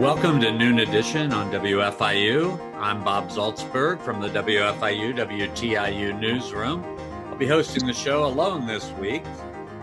[0.00, 2.58] Welcome to Noon Edition on WFIU.
[2.76, 6.82] I'm Bob Zaltsberg from the WFIU WTIU newsroom.
[7.28, 9.22] I'll be hosting the show alone this week.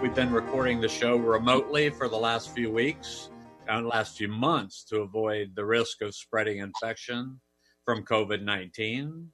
[0.01, 3.29] We've been recording the show remotely for the last few weeks
[3.67, 7.39] and uh, last few months to avoid the risk of spreading infection
[7.85, 9.29] from COVID 19.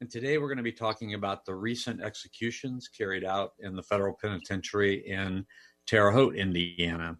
[0.00, 3.82] And today we're going to be talking about the recent executions carried out in the
[3.82, 5.44] federal penitentiary in
[5.86, 7.16] Terre Haute, Indiana.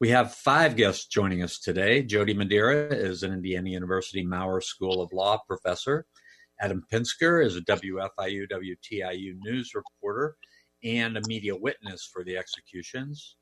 [0.00, 2.02] We have five guests joining us today.
[2.02, 6.06] Jody Madeira is an Indiana University Maurer School of Law professor.
[6.60, 10.36] Adam Pinsker is a WFIU WTIU news reporter
[10.84, 13.36] and a media witness for the executions.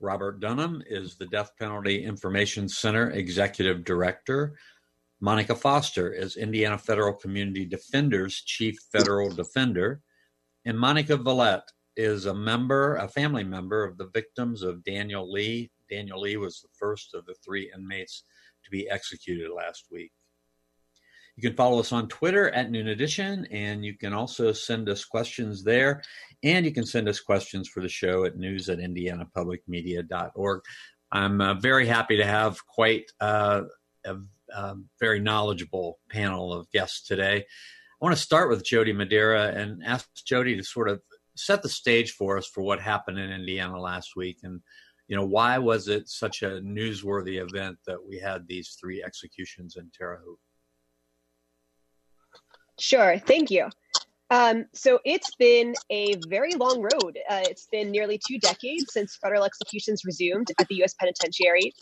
[0.00, 4.56] Robert Dunham is the Death Penalty Information Center executive director.
[5.20, 10.00] Monica Foster is Indiana Federal Community Defenders chief federal defender.
[10.64, 15.70] And Monica Veillette is a member, a family member of the victims of Daniel Lee.
[15.90, 18.24] Daniel Lee was the first of the three inmates
[18.64, 20.12] to be executed last week.
[21.36, 25.04] You can follow us on Twitter at Noon Edition, and you can also send us
[25.04, 26.02] questions there.
[26.42, 30.60] And you can send us questions for the show at news at indianapublicmedia.org.
[31.10, 33.62] I'm uh, very happy to have quite uh,
[34.04, 34.16] a,
[34.54, 37.36] a, very knowledgeable panel of guests today.
[37.38, 41.00] I want to start with Jody Madeira and ask Jody to sort of
[41.44, 44.60] set the stage for us for what happened in Indiana last week, and
[45.08, 49.76] you know why was it such a newsworthy event that we had these three executions
[49.76, 50.38] in Terre Haute?
[52.78, 53.68] Sure, thank you.
[54.30, 57.18] Um, so it's been a very long road.
[57.28, 60.94] Uh, it's been nearly two decades since federal executions resumed at the U.S.
[60.94, 61.74] Penitentiary.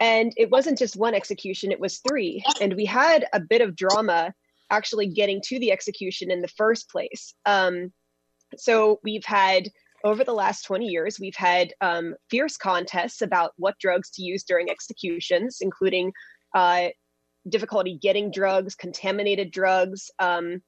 [0.00, 2.42] And it wasn't just one execution, it was three.
[2.62, 4.32] And we had a bit of drama
[4.70, 7.34] actually getting to the execution in the first place.
[7.44, 7.92] Um,
[8.56, 9.68] so we've had
[10.04, 14.42] over the last 20 years, we've had um, fierce contests about what drugs to use
[14.42, 16.12] during executions, including
[16.54, 16.88] uh,
[17.48, 20.10] difficulty getting drugs, contaminated drugs.
[20.18, 20.62] Um,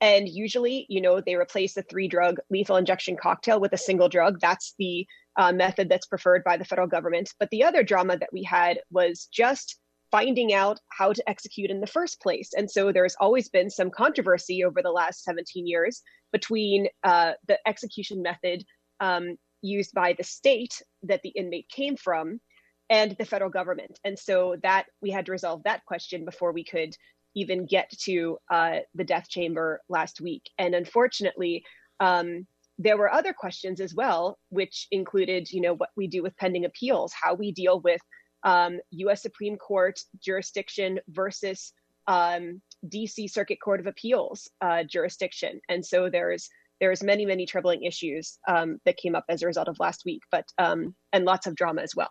[0.00, 4.08] and usually, you know, they replace the three drug lethal injection cocktail with a single
[4.08, 4.40] drug.
[4.40, 5.06] That's the
[5.36, 7.30] uh, method that's preferred by the federal government.
[7.38, 9.78] But the other drama that we had was just
[10.10, 12.50] finding out how to execute in the first place.
[12.56, 16.02] And so there's always been some controversy over the last 17 years
[16.32, 18.64] between uh, the execution method
[19.00, 22.40] um, used by the state that the inmate came from
[22.88, 23.98] and the federal government.
[24.04, 26.94] And so that we had to resolve that question before we could
[27.34, 30.42] even get to uh, the death chamber last week.
[30.58, 31.64] And unfortunately,
[32.00, 32.46] um,
[32.78, 36.64] there were other questions as well, which included, you know, what we do with pending
[36.64, 38.00] appeals, how we deal with
[38.42, 39.22] um, U.S.
[39.22, 41.72] Supreme Court jurisdiction versus
[42.06, 43.28] um, D.C.
[43.28, 46.48] Circuit Court of Appeals uh, jurisdiction, and so there's
[46.80, 50.22] there's many many troubling issues um, that came up as a result of last week,
[50.30, 52.10] but um, and lots of drama as well.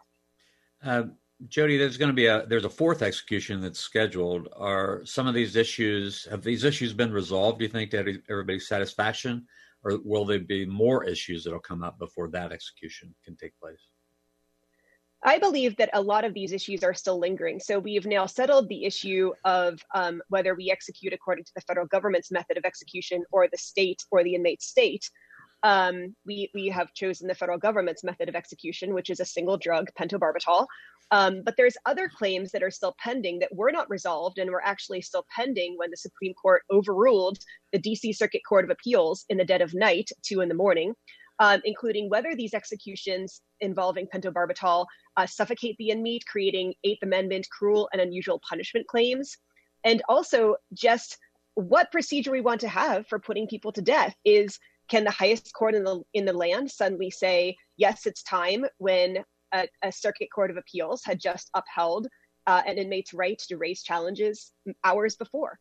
[0.84, 1.04] Uh,
[1.48, 4.50] Jody, there's going to be a there's a fourth execution that's scheduled.
[4.56, 7.60] Are some of these issues have these issues been resolved?
[7.60, 9.46] Do you think to everybody's satisfaction,
[9.84, 13.89] or will there be more issues that'll come up before that execution can take place?
[15.24, 17.60] I believe that a lot of these issues are still lingering.
[17.60, 21.88] So we've now settled the issue of um, whether we execute according to the federal
[21.88, 25.10] government's method of execution or the state or the inmate state.
[25.62, 29.58] Um, we, we have chosen the federal government's method of execution, which is a single
[29.58, 30.66] drug, pentobarbital.
[31.12, 34.64] Um, but there's other claims that are still pending that were not resolved and were
[34.64, 37.40] actually still pending when the Supreme Court overruled
[37.74, 40.94] the DC Circuit Court of Appeals in the dead of night, two in the morning,
[41.40, 44.86] um, including whether these executions involving pentobarbital
[45.18, 49.38] uh, suffocate the inmate, creating Eighth Amendment cruel and unusual punishment claims,
[49.84, 51.18] and also just
[51.56, 54.16] what procedure we want to have for putting people to death.
[54.26, 54.60] Is
[54.90, 59.18] can the highest court in the in the land suddenly say yes, it's time when
[59.54, 62.08] a, a circuit court of appeals had just upheld
[62.48, 64.52] uh, an inmate's right to raise challenges
[64.84, 65.60] hours before?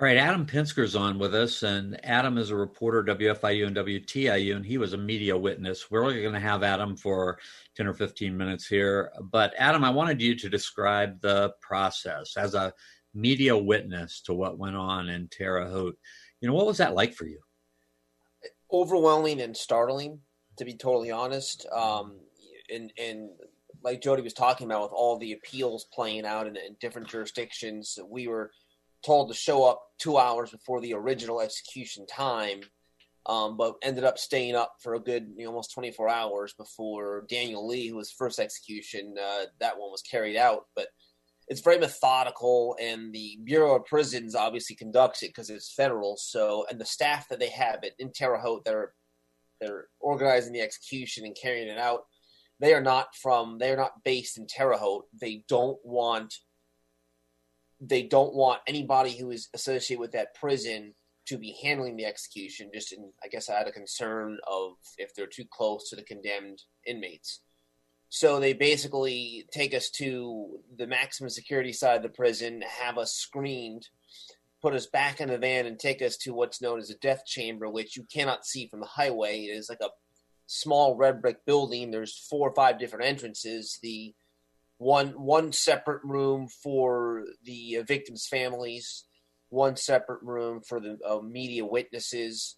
[0.00, 4.56] All right, Adam Pinsker's on with us, and Adam is a reporter, WFIU and WTIU,
[4.56, 5.90] and he was a media witness.
[5.90, 7.38] We're only going to have Adam for
[7.76, 9.12] 10 or 15 minutes here.
[9.20, 12.72] But, Adam, I wanted you to describe the process as a
[13.12, 15.98] media witness to what went on in Terre Haute.
[16.40, 17.40] You know, what was that like for you?
[18.72, 20.20] Overwhelming and startling,
[20.56, 21.66] to be totally honest.
[21.70, 22.20] Um,
[22.72, 23.28] and and
[23.84, 27.98] like Jody was talking about, with all the appeals playing out in, in different jurisdictions,
[28.08, 28.50] we were
[29.04, 32.60] told to show up two hours before the original execution time,
[33.26, 37.26] um, but ended up staying up for a good you know, almost 24 hours before
[37.28, 40.66] Daniel Lee, who was first execution, uh, that one was carried out.
[40.74, 40.88] But
[41.48, 46.16] it's very methodical, and the Bureau of Prisons obviously conducts it because it's federal.
[46.16, 48.92] So, and the staff that they have at in Terre Haute, they're
[49.60, 52.02] they're organizing the execution and carrying it out.
[52.60, 53.58] They are not from.
[53.58, 55.06] They are not based in Terre Haute.
[55.20, 56.34] They don't want.
[57.80, 60.94] They don't want anybody who is associated with that prison
[61.26, 62.70] to be handling the execution.
[62.74, 66.02] Just in, I guess, I had a concern of if they're too close to the
[66.02, 67.40] condemned inmates.
[68.08, 73.14] So they basically take us to the maximum security side of the prison, have us
[73.14, 73.86] screened,
[74.60, 77.24] put us back in the van, and take us to what's known as a death
[77.24, 79.42] chamber, which you cannot see from the highway.
[79.42, 79.90] It is like a
[80.46, 81.92] small red brick building.
[81.92, 83.78] There's four or five different entrances.
[83.80, 84.12] The
[84.80, 89.04] one one separate room for the victims' families,
[89.50, 92.56] one separate room for the uh, media witnesses,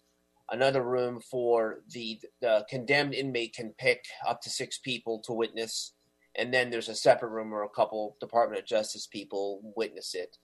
[0.49, 5.95] another room for the, the condemned inmate can pick up to six people to witness,
[6.33, 10.37] and then there's a separate room where a couple Department of Justice people witness it.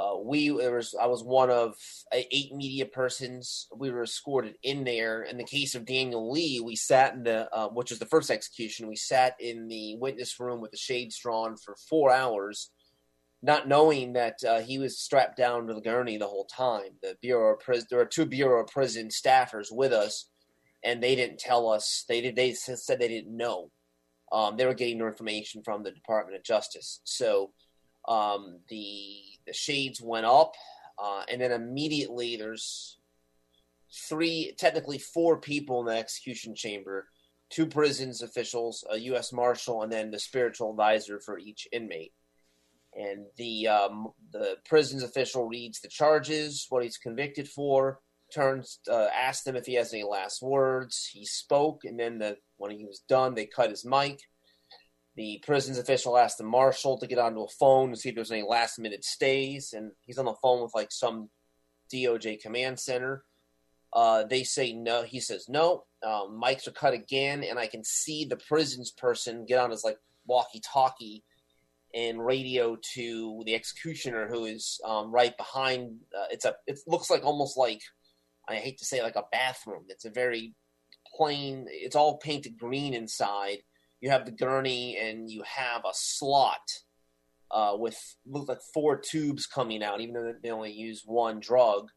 [0.00, 1.74] Uh, we there was I was one of
[2.12, 3.68] eight media persons.
[3.76, 5.22] We were escorted in there.
[5.22, 8.30] In the case of Daniel Lee, we sat in the uh, which was the first
[8.30, 8.88] execution.
[8.88, 12.70] We sat in the witness room with the shades drawn for four hours
[13.42, 16.90] not knowing that uh, he was strapped down to the gurney the whole time.
[17.02, 20.28] The Bureau of Prison, there were two Bureau of Prison staffers with us,
[20.84, 22.04] and they didn't tell us.
[22.08, 22.36] They did.
[22.36, 23.70] They said they didn't know.
[24.32, 27.00] Um, they were getting their information from the Department of Justice.
[27.04, 27.52] So
[28.10, 30.54] um, the the shades went up,
[31.02, 32.98] uh, and then immediately there's
[34.08, 37.08] three, technically four people in the execution chamber.
[37.48, 39.32] Two prisons officials, a U.S.
[39.32, 42.12] Marshal, and then the spiritual advisor for each inmate
[42.96, 48.00] and the um, the prison's official reads the charges, what he's convicted for,
[48.34, 51.08] turns uh, asks him if he has any last words.
[51.12, 54.20] He spoke, and then the when he was done, they cut his mic.
[55.20, 58.32] The prison's official asked the marshal to get onto a phone to see if there's
[58.32, 61.28] any last minute stays, and he's on the phone with like some
[61.92, 63.22] DOJ command center.
[63.92, 65.02] Uh, they say no.
[65.02, 65.84] He says no.
[66.02, 69.84] Um, mics are cut again, and I can see the prison's person get on his
[69.84, 71.22] like walkie-talkie
[71.92, 75.98] and radio to the executioner who is um, right behind.
[76.18, 76.54] Uh, it's a.
[76.66, 77.82] It looks like almost like
[78.48, 79.84] I hate to say like a bathroom.
[79.90, 80.54] It's a very
[81.14, 81.66] plain.
[81.68, 83.58] It's all painted green inside.
[84.00, 86.60] You have the gurney and you have a slot
[87.50, 91.88] uh, with look like four tubes coming out, even though they only use one drug.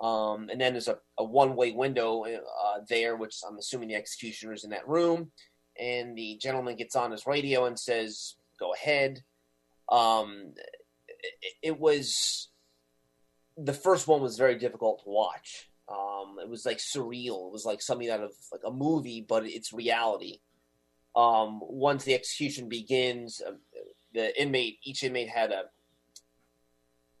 [0.00, 3.94] Um, and then there's a, a one way window uh, there, which I'm assuming the
[3.94, 5.30] executioner is in that room.
[5.78, 9.20] And the gentleman gets on his radio and says, go ahead.
[9.90, 10.54] Um,
[11.42, 12.48] it, it, was
[13.56, 15.68] the first one was very difficult to watch.
[15.88, 17.48] Um, it was like surreal.
[17.48, 20.40] It was like something out of like a movie, but it's reality.
[21.16, 23.52] Um, once the execution begins, uh,
[24.12, 25.64] the inmate, each inmate had a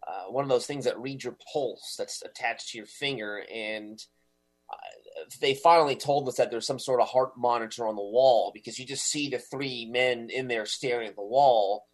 [0.06, 4.04] uh, one of those things that reads your pulse that's attached to your finger, and
[5.40, 8.78] they finally told us that there's some sort of heart monitor on the wall because
[8.78, 11.86] you just see the three men in there staring at the wall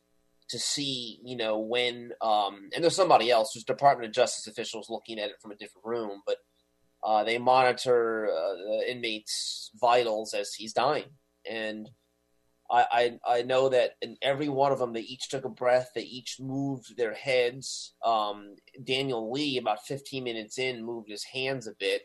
[0.48, 4.90] to see, you know, when um, and there's somebody else, there's Department of Justice officials
[4.90, 6.38] looking at it from a different room, but
[7.04, 11.10] uh, they monitor uh, the inmate's vitals as he's dying,
[11.50, 11.90] and
[12.70, 15.90] I, I, I know that in every one of them, they each took a breath,
[15.94, 17.94] they each moved their heads.
[18.04, 18.54] Um,
[18.84, 22.02] Daniel Lee, about 15 minutes in, moved his hands a bit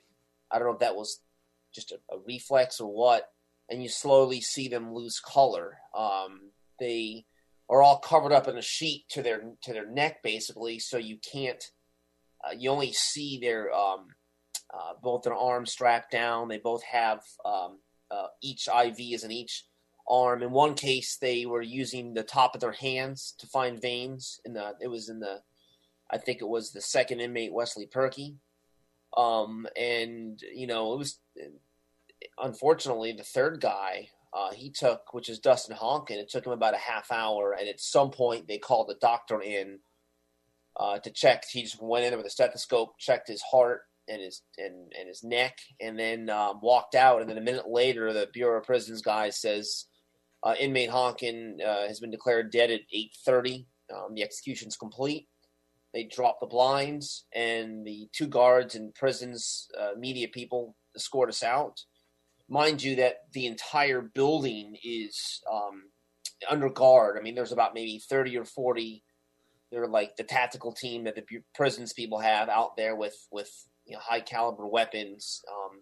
[0.51, 1.21] I don't know if that was
[1.73, 3.29] just a, a reflex or what,
[3.69, 5.77] and you slowly see them lose color.
[5.97, 7.25] Um, they
[7.69, 11.17] are all covered up in a sheet to their to their neck, basically, so you
[11.17, 11.63] can't.
[12.47, 14.07] Uh, you only see their um,
[14.73, 16.47] uh, both their arms strapped down.
[16.47, 17.79] They both have um,
[18.15, 19.65] uh, each IV is in each
[20.07, 20.43] arm.
[20.43, 24.39] In one case, they were using the top of their hands to find veins.
[24.45, 25.41] In the it was in the,
[26.11, 28.35] I think it was the second inmate Wesley Purkey.
[29.17, 31.19] Um, and you know, it was
[32.37, 36.11] unfortunately the third guy uh, he took, which is Dustin Honken.
[36.11, 39.41] It took him about a half hour, and at some point they called the doctor
[39.41, 39.79] in
[40.77, 41.45] uh, to check.
[41.49, 45.23] He just went in with a stethoscope, checked his heart and his and, and his
[45.23, 47.21] neck, and then um, walked out.
[47.21, 49.85] And then a minute later, the Bureau of Prisons guy says
[50.43, 53.67] uh, inmate Honken uh, has been declared dead at eight thirty.
[53.93, 55.27] Um, the execution's complete.
[55.93, 61.43] they drop the blinds, and the two guards and prisons uh, media people escort us
[61.43, 61.81] out.
[62.49, 65.83] Mind you, that the entire building is um,
[66.49, 67.17] under guard.
[67.17, 69.03] I mean, there's about maybe 30 or 40.
[69.71, 71.23] They're like the tactical team that the
[71.55, 73.51] prisons people have out there with with
[73.85, 75.41] you know, high caliber weapons.
[75.49, 75.81] Um,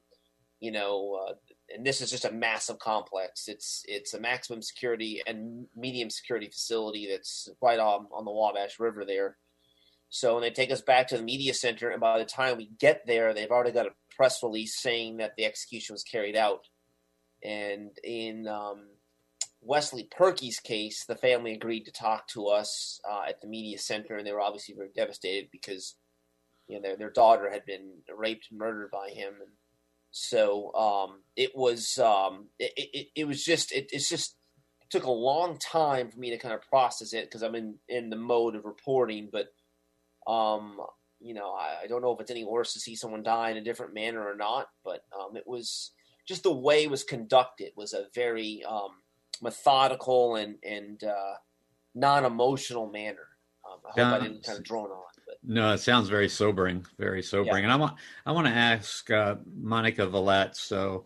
[0.59, 1.33] you know, uh,
[1.75, 3.47] and this is just a massive complex.
[3.47, 8.79] It's it's a maximum security and medium security facility that's right on on the Wabash
[8.79, 9.37] River there.
[10.09, 12.69] So when they take us back to the media center, and by the time we
[12.79, 16.67] get there, they've already got a press release saying that the execution was carried out.
[17.43, 18.85] And in um,
[19.59, 24.15] Wesley Purkey's case, the family agreed to talk to us uh, at the media center,
[24.15, 25.95] and they were obviously very devastated because
[26.67, 29.51] you know their their daughter had been raped and murdered by him, and
[30.11, 34.35] so um, it was um, it, it, it, was just it, it's just
[34.81, 37.75] it took a long time for me to kind of process it because I'm in
[37.89, 39.47] in the mode of reporting, but
[40.31, 40.77] um,
[41.19, 43.57] you know I, I, don't know if it's any worse to see someone die in
[43.57, 45.91] a different manner or not, but um, it was
[46.27, 48.91] just the way it was conducted was a very um,
[49.41, 51.35] methodical and and uh,
[51.93, 53.27] non emotional manner.
[53.69, 55.12] Um, I hope yeah, I didn't kind of drone on.
[55.43, 55.53] But.
[55.53, 57.63] No, it sounds very sobering, very sobering.
[57.63, 57.63] Yeah.
[57.63, 57.95] And I want
[58.25, 60.55] I want to ask uh, Monica Veillette.
[60.55, 61.05] So,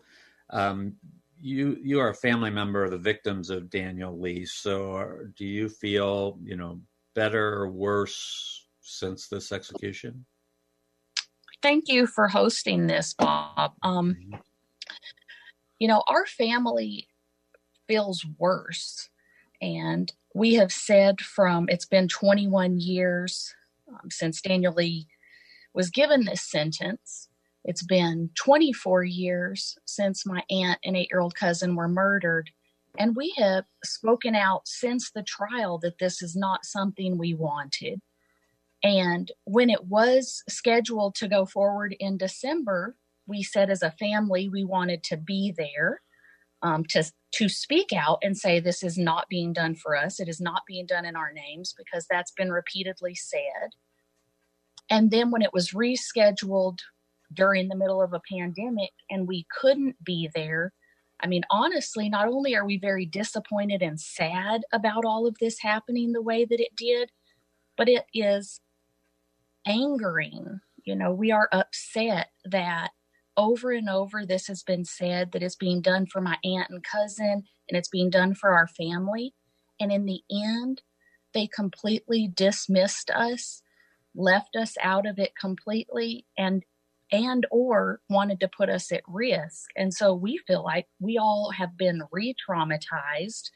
[0.50, 0.94] um,
[1.40, 4.44] you you are a family member of the victims of Daniel Lee.
[4.44, 6.80] So, uh, do you feel you know
[7.14, 10.24] better or worse since this execution?
[11.62, 13.72] Thank you for hosting this, Bob.
[13.82, 14.36] Um, mm-hmm.
[15.78, 17.08] You know, our family
[17.88, 19.08] feels worse.
[19.60, 23.54] And we have said from it's been 21 years
[23.88, 25.06] um, since Daniel Lee
[25.74, 27.28] was given this sentence.
[27.64, 32.50] It's been 24 years since my aunt and eight year old cousin were murdered.
[32.98, 38.00] And we have spoken out since the trial that this is not something we wanted.
[38.82, 44.48] And when it was scheduled to go forward in December, we said as a family
[44.48, 46.00] we wanted to be there
[46.62, 50.18] um, to to speak out and say this is not being done for us.
[50.20, 53.70] It is not being done in our names because that's been repeatedly said.
[54.90, 56.78] And then when it was rescheduled
[57.32, 60.72] during the middle of a pandemic and we couldn't be there,
[61.20, 65.58] I mean, honestly, not only are we very disappointed and sad about all of this
[65.60, 67.10] happening the way that it did,
[67.76, 68.60] but it is
[69.66, 70.60] angering.
[70.84, 72.92] You know, we are upset that
[73.38, 76.84] over and over this has been said that it's being done for my aunt and
[76.84, 79.32] cousin and it's being done for our family.
[79.80, 80.82] And in the end
[81.32, 83.62] they completely dismissed us
[84.14, 86.64] left us out of it completely and
[87.10, 89.70] and or wanted to put us at risk.
[89.76, 93.50] And so we feel like we all have been re-traumatized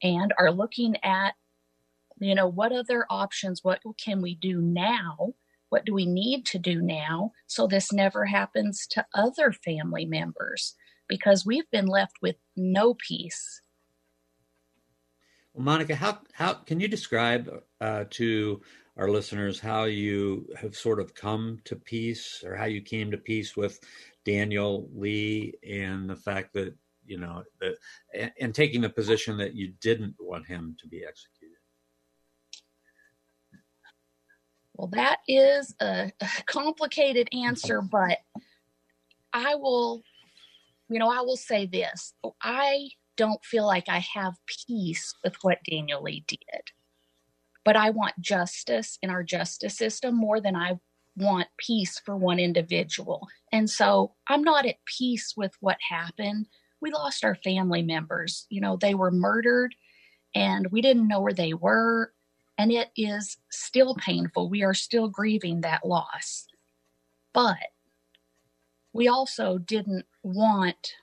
[0.00, 1.34] and are looking at
[2.20, 5.32] you know what other options what can we do now
[5.68, 10.74] what do we need to do now so this never happens to other family members?
[11.08, 13.62] Because we've been left with no peace.
[15.54, 18.60] Well, Monica, how how can you describe uh, to
[18.96, 23.18] our listeners how you have sort of come to peace, or how you came to
[23.18, 23.80] peace with
[24.24, 26.74] Daniel Lee, and the fact that
[27.06, 27.76] you know that,
[28.14, 31.37] and, and taking the position that you didn't want him to be executed?
[34.78, 36.12] Well, that is a,
[36.46, 38.18] complicated answer, but
[39.32, 40.04] I will,
[40.88, 42.14] you know, I will say this.
[42.40, 46.70] I don't feel like I have peace with what Daniel Lee did,
[47.64, 50.78] but I want justice in our justice system more than I
[51.16, 53.26] want peace for one individual.
[53.50, 56.46] And so I'm not at peace with what happened.
[56.80, 58.46] We lost our family members.
[58.48, 59.74] You know, they were murdered
[60.36, 62.12] and we didn't know where they were
[62.58, 64.50] and it is still painful.
[64.50, 66.48] We are still grieving that loss.
[67.32, 67.56] But
[68.92, 70.94] we also didn't want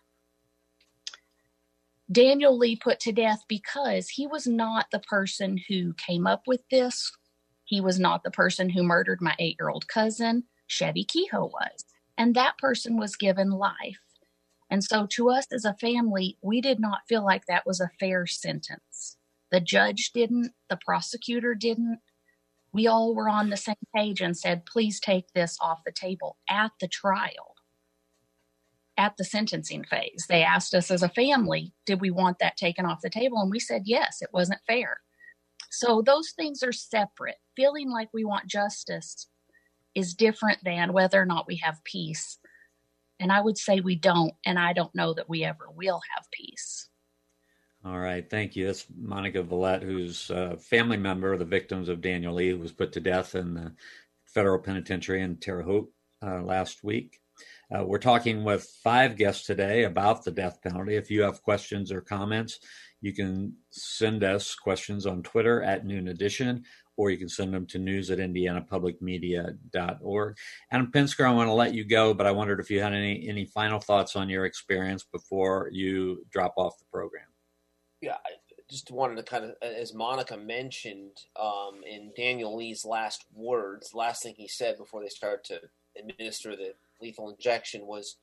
[2.12, 6.62] Daniel Lee put to death because he was not the person who came up with
[6.70, 7.12] this.
[7.64, 10.44] He was not the person who murdered my eight year old cousin.
[10.70, 11.86] Chevie Kehoe was.
[12.18, 14.00] And that person was given life.
[14.70, 17.92] And so, to us as a family, we did not feel like that was a
[18.00, 19.18] fair sentence.
[19.52, 22.00] The judge didn't, the prosecutor didn't.
[22.74, 26.38] We all were on the same page and said, please take this off the table
[26.50, 27.56] at the trial,
[28.98, 30.26] at the sentencing phase.
[30.28, 33.40] They asked us as a family, did we want that taken off the table?
[33.40, 35.00] And we said, yes, it wasn't fair.
[35.72, 37.38] So those things are separate.
[37.56, 39.28] Feeling like we want justice
[39.94, 42.38] is different than whether or not we have peace.
[43.20, 46.26] And I would say we don't, and I don't know that we ever will have
[46.32, 46.90] peace.
[47.86, 48.66] All right, thank you.
[48.66, 52.72] That's Monica Veillette, who's a family member of the victims of Daniel Lee, who was
[52.72, 53.74] put to death in the
[54.26, 55.92] federal penitentiary in Terre Haute
[56.26, 57.20] uh, last week.
[57.72, 60.96] Uh, we're talking with five guests today about the death penalty.
[60.96, 62.58] If you have questions or comments,
[63.02, 66.64] you can send us questions on Twitter at Noon Edition,
[66.98, 70.38] or you can send them to news at indianapublicmedia.org.
[70.72, 73.30] Adam Pinsker, I want to let you go, but I wondered if you had any,
[73.30, 77.26] any final thoughts on your experience before you drop off the program.
[78.06, 78.38] Yeah, I
[78.70, 84.22] just wanted to kind of, as Monica mentioned um, in Daniel Lee's last words, last
[84.22, 85.62] thing he said before they started to
[86.00, 88.18] administer the lethal injection was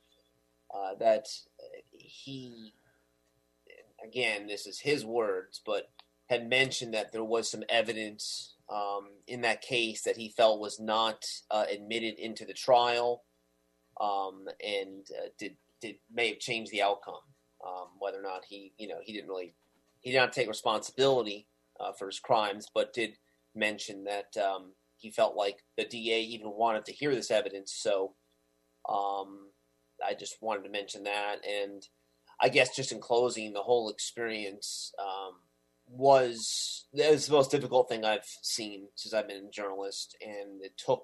[0.73, 1.25] uh, that
[1.91, 2.75] he,
[4.01, 5.89] again, this is his words, but
[6.29, 10.79] had mentioned that there was some evidence um, in that case that he felt was
[10.79, 13.23] not uh, admitted into the trial,
[13.99, 17.15] um, and uh, did did may have changed the outcome.
[17.67, 19.53] Um, whether or not he, you know, he didn't really
[20.03, 21.47] he did not take responsibility
[21.79, 23.17] uh, for his crimes, but did
[23.55, 27.73] mention that um, he felt like the DA even wanted to hear this evidence.
[27.75, 28.13] So
[28.87, 29.49] um,
[30.05, 31.37] I just wanted to mention that.
[31.47, 31.83] And
[32.41, 35.35] I guess just in closing, the whole experience um,
[35.87, 40.17] was, was the most difficult thing I've seen since I've been a journalist.
[40.21, 41.03] And it took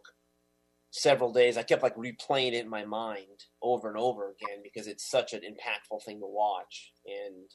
[0.91, 1.57] several days.
[1.57, 5.31] I kept like replaying it in my mind over and over again because it's such
[5.31, 6.91] an impactful thing to watch.
[7.05, 7.49] And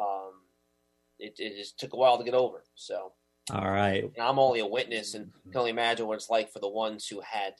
[0.00, 0.32] um,
[1.18, 2.64] it, it just took a while to get over.
[2.74, 3.12] So
[3.52, 4.04] all right.
[4.04, 7.06] And I'm only a witness and can only imagine what it's like for the ones
[7.06, 7.54] who had,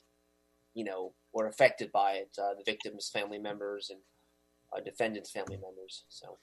[0.73, 3.99] you know, were affected by it, uh, the victims' family members and
[4.75, 6.03] uh, defendants' family members.
[6.09, 6.37] So.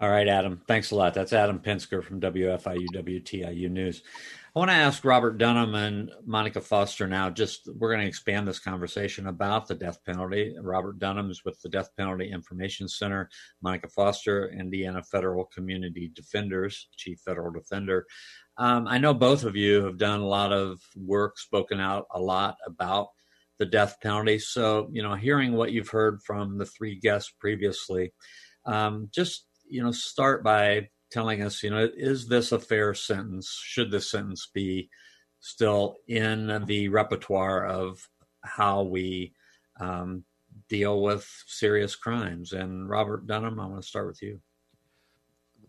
[0.00, 0.60] All right, Adam.
[0.66, 1.14] Thanks a lot.
[1.14, 4.02] That's Adam Pinsker from WFIU WTIU News.
[4.54, 7.30] I want to ask Robert Dunham and Monica Foster now.
[7.30, 10.54] Just we're going to expand this conversation about the death penalty.
[10.60, 13.30] Robert Dunham is with the Death Penalty Information Center.
[13.62, 18.04] Monica Foster, Indiana Federal Community Defenders, Chief Federal Defender.
[18.58, 22.20] Um, I know both of you have done a lot of work, spoken out a
[22.20, 23.08] lot about
[23.58, 24.38] the death penalty.
[24.38, 28.12] So, you know, hearing what you've heard from the three guests previously,
[28.66, 33.58] um, just, you know, start by telling us, you know, is this a fair sentence?
[33.64, 34.90] Should this sentence be
[35.40, 38.06] still in the repertoire of
[38.42, 39.32] how we
[39.80, 40.24] um,
[40.68, 42.52] deal with serious crimes?
[42.52, 44.40] And Robert Dunham, I want to start with you.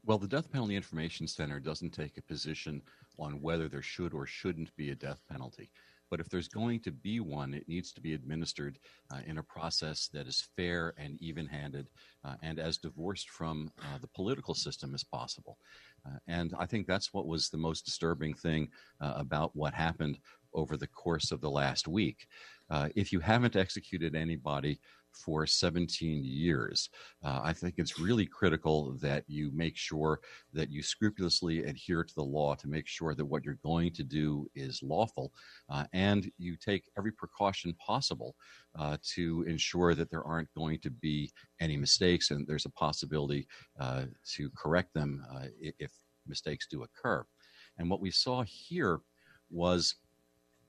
[0.05, 2.81] Well, the Death Penalty Information Center doesn't take a position
[3.17, 5.71] on whether there should or shouldn't be a death penalty.
[6.09, 8.77] But if there's going to be one, it needs to be administered
[9.11, 11.87] uh, in a process that is fair and even handed
[12.23, 15.57] uh, and as divorced from uh, the political system as possible.
[16.05, 18.69] Uh, and I think that's what was the most disturbing thing
[19.01, 20.19] uh, about what happened
[20.53, 22.27] over the course of the last week.
[22.69, 24.79] Uh, if you haven't executed anybody
[25.13, 26.89] for 17 years.
[27.23, 30.19] Uh, I think it's really critical that you make sure
[30.53, 34.03] that you scrupulously adhere to the law to make sure that what you're going to
[34.03, 35.31] do is lawful
[35.69, 38.35] uh, and you take every precaution possible
[38.77, 43.47] uh, to ensure that there aren't going to be any mistakes and there's a possibility
[43.79, 45.91] uh, to correct them uh, if
[46.27, 47.25] mistakes do occur.
[47.77, 48.99] And what we saw here
[49.49, 49.95] was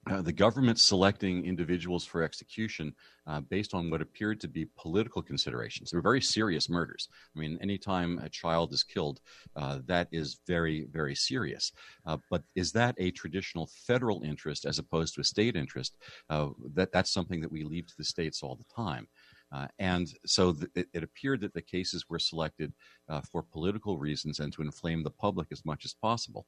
[0.09, 2.93] uh, the government selecting individuals for execution
[3.27, 5.89] uh, based on what appeared to be political considerations.
[5.89, 7.09] They were very serious murders.
[7.35, 9.19] I mean, anytime a child is killed,
[9.55, 11.71] uh, that is very, very serious.
[12.05, 15.95] Uh, but is that a traditional federal interest as opposed to a state interest?
[16.29, 19.07] Uh, that that's something that we leave to the states all the time.
[19.51, 22.73] Uh, and so th- it, it, appeared that the cases were selected
[23.07, 26.45] uh, for political reasons and to inflame the public as much as possible.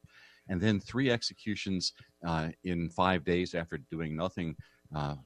[0.48, 1.92] And then three executions
[2.26, 4.56] uh, in five days after doing nothing,
[4.94, 5.16] uh,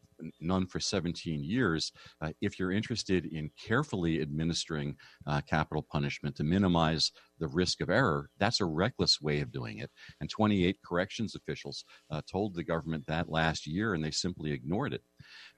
[0.41, 1.93] none for 17 years.
[2.21, 7.91] Uh, if you're interested in carefully administering uh, capital punishment to minimize the risk of
[7.91, 9.91] error, that's a reckless way of doing it.
[10.21, 11.85] And 28 corrections officials
[12.31, 15.03] told the government that last year, and they simply ignored it.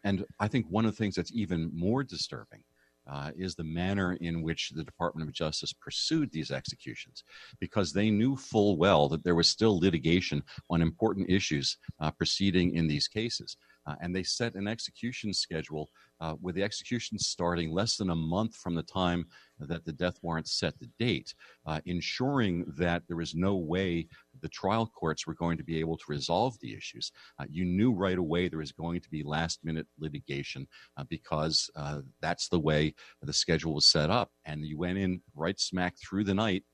[0.02, 2.62] And I think one of the things that's even more disturbing
[3.06, 7.24] uh, is the manner in which the Department of Justice pursued these executions,
[7.60, 12.74] because they knew full well that there was still litigation on important issues uh, proceeding
[12.74, 13.56] in these cases.
[13.86, 18.14] Uh, and they set an execution schedule uh, with the execution starting less than a
[18.14, 19.26] month from the time
[19.58, 21.34] that the death warrant set the date,
[21.66, 24.06] uh, ensuring that there was no way
[24.40, 27.12] the trial courts were going to be able to resolve the issues.
[27.38, 30.66] Uh, you knew right away there was going to be last minute litigation
[30.96, 34.30] uh, because uh, that's the way the schedule was set up.
[34.44, 36.64] And you went in right smack through the night,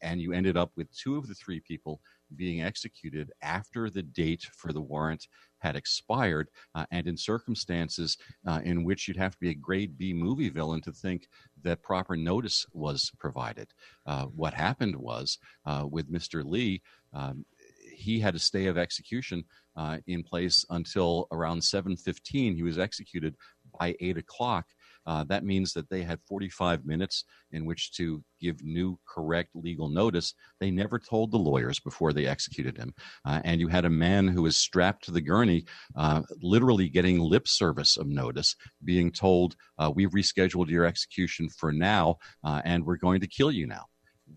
[0.00, 2.00] and you ended up with two of the three people
[2.36, 5.26] being executed after the date for the warrant
[5.58, 8.16] had expired, uh, and in circumstances
[8.46, 11.28] uh, in which you'd have to be a grade B movie villain to think
[11.62, 13.68] that proper notice was provided.
[14.06, 16.44] Uh, what happened was uh, with Mr.
[16.44, 17.44] Lee, um,
[17.92, 19.44] he had a stay of execution
[19.76, 22.54] uh, in place until around 7:15.
[22.54, 23.34] He was executed
[23.78, 24.66] by eight o'clock.
[25.08, 29.88] Uh, that means that they had 45 minutes in which to give new, correct legal
[29.88, 30.34] notice.
[30.60, 32.92] They never told the lawyers before they executed him.
[33.24, 35.64] Uh, and you had a man who was strapped to the gurney,
[35.96, 41.72] uh, literally getting lip service of notice, being told, uh, We've rescheduled your execution for
[41.72, 43.86] now, uh, and we're going to kill you now.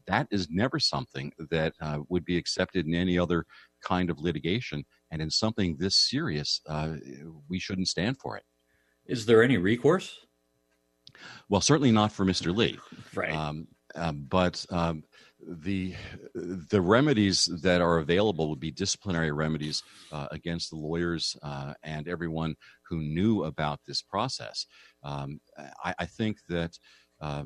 [0.08, 3.46] That is never something that uh, would be accepted in any other
[3.84, 4.86] kind of litigation.
[5.12, 6.62] And in something this serious,
[7.50, 8.44] we shouldn't stand for it.
[9.06, 10.18] Is there any recourse?
[11.50, 12.56] Well, certainly not for Mr.
[12.56, 12.80] Lee.
[13.16, 13.34] Right.
[13.34, 15.04] Um, um, but um,
[15.46, 15.96] the
[16.36, 22.08] the remedies that are available would be disciplinary remedies uh, against the lawyers uh, and
[22.08, 22.56] everyone
[22.88, 24.66] who knew about this process.
[25.04, 25.40] Um,
[25.84, 26.78] I, I, think that
[27.22, 27.44] uh,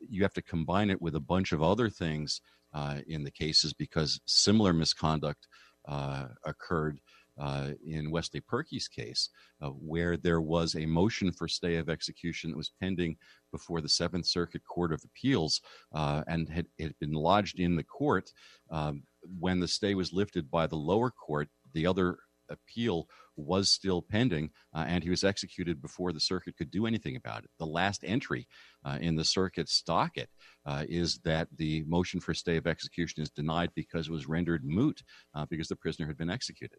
[0.00, 2.40] you have to combine it with a bunch of other things
[2.72, 5.46] uh, in the cases because similar misconduct
[5.86, 6.98] uh, occurred
[7.38, 12.50] uh, in Wesley Purkey's case, uh, where there was a motion for stay of execution
[12.50, 13.16] that was pending
[13.50, 15.60] before the Seventh Circuit Court of Appeals
[15.92, 18.30] uh, and had, had, been lodged in the court.
[18.70, 19.02] Um,
[19.38, 22.18] when the stay was lifted by the lower court, the other
[22.50, 27.16] appeal was still pending, uh, and he was executed before the circuit could do anything
[27.16, 27.50] about it.
[27.58, 28.46] The last entry
[28.84, 30.28] uh, in the circuit's docket
[30.66, 34.64] uh, is that the motion for stay of execution is denied because it was rendered
[34.64, 35.02] moot
[35.34, 36.78] uh, because the prisoner had been executed.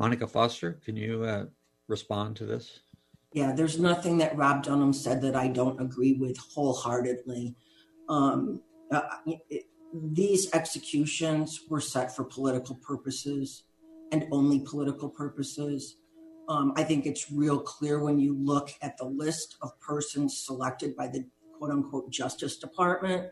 [0.00, 1.44] Monica Foster, can you uh,
[1.86, 2.80] respond to this?
[3.34, 7.54] Yeah, there's nothing that Rob Dunham said that I don't agree with wholeheartedly.
[8.08, 13.64] Um, uh, it, these executions were set for political purposes
[14.10, 15.96] and only political purposes.
[16.48, 20.96] Um, I think it's real clear when you look at the list of persons selected
[20.96, 21.26] by the
[21.58, 23.30] quote unquote Justice Department.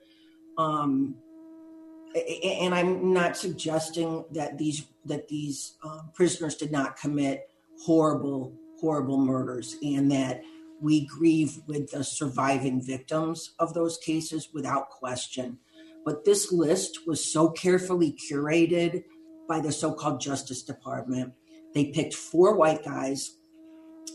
[0.58, 1.16] Um,
[2.14, 7.50] and I'm not suggesting that these that these um, prisoners did not commit
[7.84, 10.42] horrible horrible murders and that
[10.80, 15.58] we grieve with the surviving victims of those cases without question.
[16.04, 19.02] But this list was so carefully curated
[19.48, 21.32] by the so-called Justice Department.
[21.74, 23.36] They picked four white guys,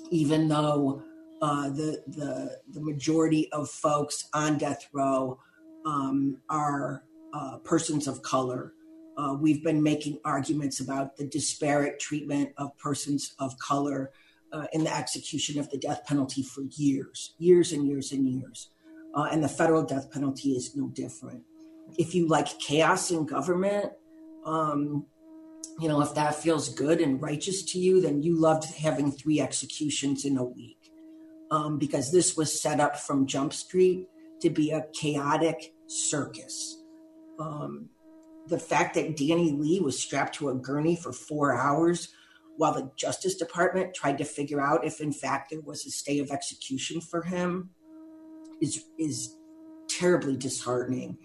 [0.10, 1.04] even though
[1.42, 5.40] uh, the the the majority of folks on death row
[5.86, 8.74] um, are uh, persons of color.
[9.18, 14.12] Uh, we've been making arguments about the disparate treatment of persons of color
[14.52, 18.70] uh, in the execution of the death penalty for years, years and years and years.
[19.16, 21.44] Uh, and the federal death penalty is no different.
[21.98, 23.92] If you like chaos in government,
[24.46, 25.06] um,
[25.80, 29.40] you know, if that feels good and righteous to you, then you loved having three
[29.40, 30.92] executions in a week.
[31.52, 34.08] Um, because this was set up from Jump Street
[34.42, 36.83] to be a chaotic circus
[37.44, 37.90] um,
[38.48, 42.10] the fact that Danny Lee was strapped to a gurney for four hours
[42.58, 46.20] while the Justice Department tried to figure out if, in fact, there was a stay
[46.20, 47.70] of execution for him
[48.62, 49.36] is is
[49.90, 51.18] terribly disheartening.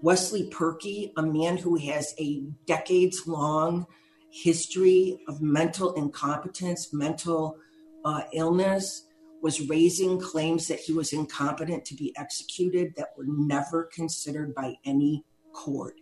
[0.00, 3.86] Wesley Purkey, a man who has a decades long
[4.30, 7.58] history of mental incompetence, mental
[8.04, 9.06] uh, illness,
[9.42, 14.74] was raising claims that he was incompetent to be executed that were never considered by
[14.84, 15.96] any court.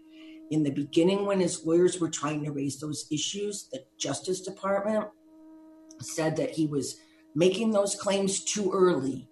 [0.51, 5.07] In the beginning, when his lawyers were trying to raise those issues, the Justice Department
[6.01, 7.01] said that he was
[7.35, 9.29] making those claims too early.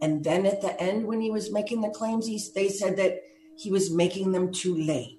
[0.00, 3.22] And then at the end, when he was making the claims, he, they said that
[3.56, 5.18] he was making them too late.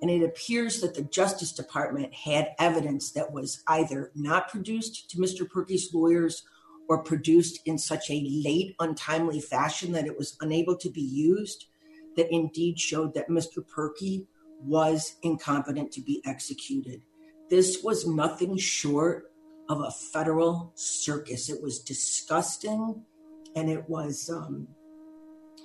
[0.00, 5.18] And it appears that the Justice Department had evidence that was either not produced to
[5.18, 5.48] Mr.
[5.48, 6.42] Purkey's lawyers
[6.88, 11.66] or produced in such a late, untimely fashion that it was unable to be used
[12.16, 13.64] that indeed showed that Mr.
[13.64, 14.26] Purkey
[14.60, 17.02] was incompetent to be executed.
[17.50, 19.32] This was nothing short
[19.68, 21.48] of a federal circus.
[21.48, 23.02] It was disgusting,
[23.56, 24.68] and it was um,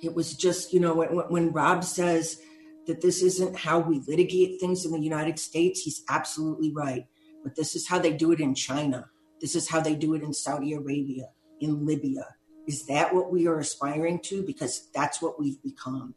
[0.02, 2.40] it was just you know when, when Rob says
[2.86, 7.06] that this isn't how we litigate things in the United States, he's absolutely right.
[7.44, 9.10] But this is how they do it in China.
[9.40, 11.28] This is how they do it in Saudi Arabia,
[11.60, 12.24] in Libya.
[12.66, 14.42] Is that what we are aspiring to?
[14.42, 16.14] Because that's what we've become.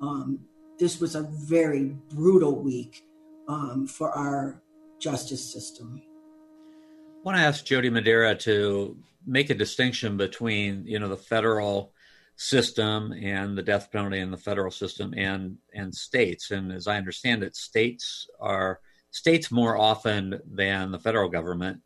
[0.00, 0.40] Um,
[0.78, 3.04] this was a very brutal week
[3.48, 4.62] um, for our
[4.98, 6.02] justice system.
[6.04, 11.92] I want to ask Jody Madeira to make a distinction between, you know, the federal
[12.36, 16.50] system and the death penalty in the federal system and and states.
[16.50, 21.80] And as I understand it, states are states more often than the federal government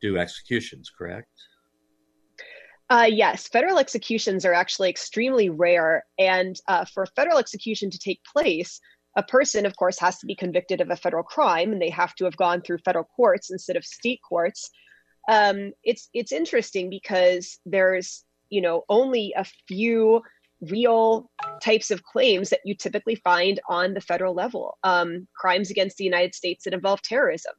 [0.00, 1.32] do executions, correct?
[2.88, 6.04] Uh, yes, federal executions are actually extremely rare.
[6.18, 8.80] And uh, for a federal execution to take place,
[9.16, 12.14] a person, of course, has to be convicted of a federal crime, and they have
[12.16, 14.70] to have gone through federal courts instead of state courts.
[15.28, 20.22] Um, it's it's interesting because there's you know only a few
[20.62, 25.98] real types of claims that you typically find on the federal level um, crimes against
[25.98, 27.52] the united states that involve terrorism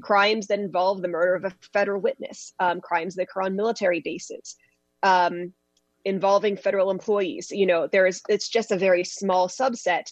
[0.00, 4.00] crimes that involve the murder of a federal witness um, crimes that occur on military
[4.04, 4.54] bases
[5.04, 5.52] um,
[6.04, 10.10] involving federal employees you know there's it's just a very small subset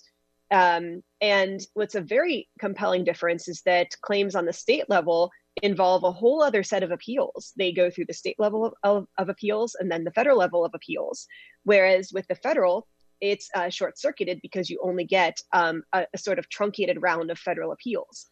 [0.52, 5.30] um, and what's a very compelling difference is that claims on the state level
[5.62, 7.52] involve a whole other set of appeals.
[7.56, 10.64] They go through the state level of, of, of appeals and then the federal level
[10.64, 11.26] of appeals.
[11.64, 12.86] Whereas with the federal,
[13.20, 17.30] it's uh, short circuited because you only get um, a, a, sort of truncated round
[17.30, 18.26] of federal appeals.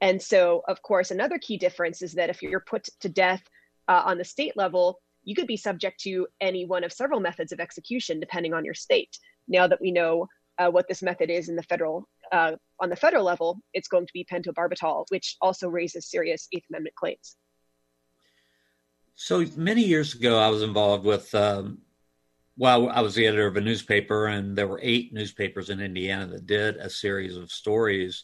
[0.00, 3.42] And so, of course, another key difference is that if you're put to death
[3.86, 7.52] uh, on the state level, you could be subject to any one of several methods
[7.52, 9.16] of execution depending on your state.
[9.48, 10.28] Now that we know
[10.58, 14.06] uh, what this method is in the federal uh, on the federal level, it's going
[14.06, 17.36] to be pentobarbital, which also raises serious Eighth Amendment claims.
[19.14, 21.34] So many years ago, I was involved with.
[21.34, 21.78] Um,
[22.56, 26.26] well, I was the editor of a newspaper, and there were eight newspapers in Indiana
[26.26, 28.22] that did a series of stories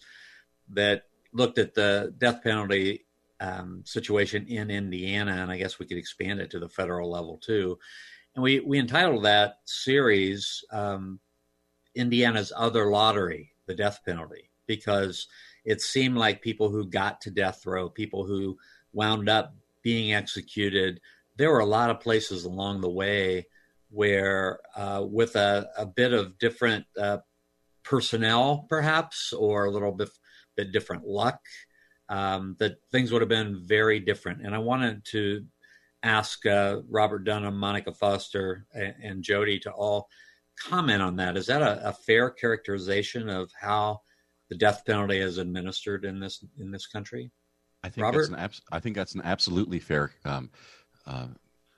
[0.71, 3.06] that looked at the death penalty
[3.41, 7.39] um, situation in Indiana, and I guess we could expand it to the federal level
[7.39, 7.79] too.
[8.35, 11.21] And we we entitled that series um,
[11.95, 15.27] Indiana's other lottery, the death penalty, because
[15.65, 18.57] it seemed like people who got to death row, people who
[18.93, 21.01] wound up being executed,
[21.37, 23.47] there were a lot of places along the way
[23.91, 27.19] where, uh, with a, a, bit of different uh,
[27.85, 30.09] personnel, perhaps, or a little bit,
[30.57, 31.41] bit different luck,
[32.09, 34.45] um, that things would have been very different.
[34.45, 35.45] And I wanted to
[36.03, 40.09] ask uh, Robert Dunham, Monica Foster, and, and Jody to all
[40.59, 41.37] comment on that.
[41.37, 44.01] Is that a, a fair characterization of how
[44.49, 47.31] the death penalty is administered in this in this country?
[47.83, 48.19] I think Robert?
[48.19, 50.51] that's an abs- I think that's an absolutely fair um,
[51.07, 51.27] uh,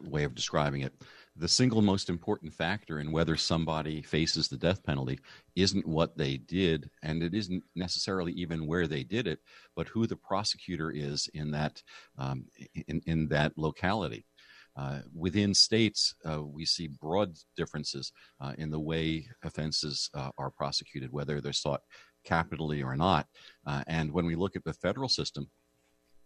[0.03, 0.95] way of describing it.
[1.39, 5.21] The single most important factor in whether somebody faces the death penalty
[5.55, 9.39] isn't what they did, and it isn't necessarily even where they did it,
[9.77, 11.81] but who the prosecutor is in that
[12.19, 12.47] um,
[12.89, 14.27] in, in that locality.
[14.75, 20.51] Uh, within states, uh, we see broad differences uh, in the way offenses uh, are
[20.51, 21.83] prosecuted, whether they're sought
[22.25, 23.29] capitally or not.
[23.65, 25.49] Uh, and when we look at the federal system,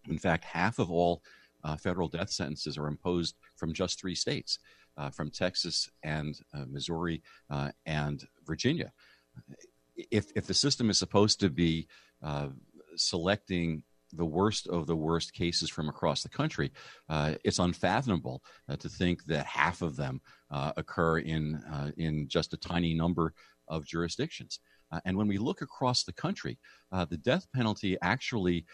[0.08, 1.22] in fact, half of all
[1.64, 4.58] uh, federal death sentences are imposed from just three states
[5.12, 7.22] from Texas and Missouri
[7.86, 8.92] and Virginia.
[9.96, 11.88] If, if the system is supposed to be
[12.96, 13.82] selecting
[14.14, 16.70] the worst of the worst cases from across the country,
[17.08, 22.28] uh, it's unfathomable uh, to think that half of them uh, occur in uh, in
[22.28, 23.32] just a tiny number
[23.68, 24.60] of jurisdictions.
[24.92, 26.58] Uh, and when we look across the country,
[26.92, 28.66] uh, the death penalty actually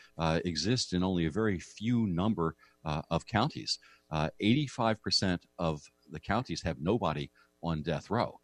[0.44, 3.78] exists in only a very few number of counties.
[4.40, 7.30] Eighty-five percent of the counties have nobody
[7.62, 8.38] on death row,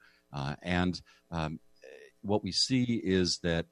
[0.62, 1.00] and
[1.30, 1.58] um,
[2.22, 3.66] what we see is that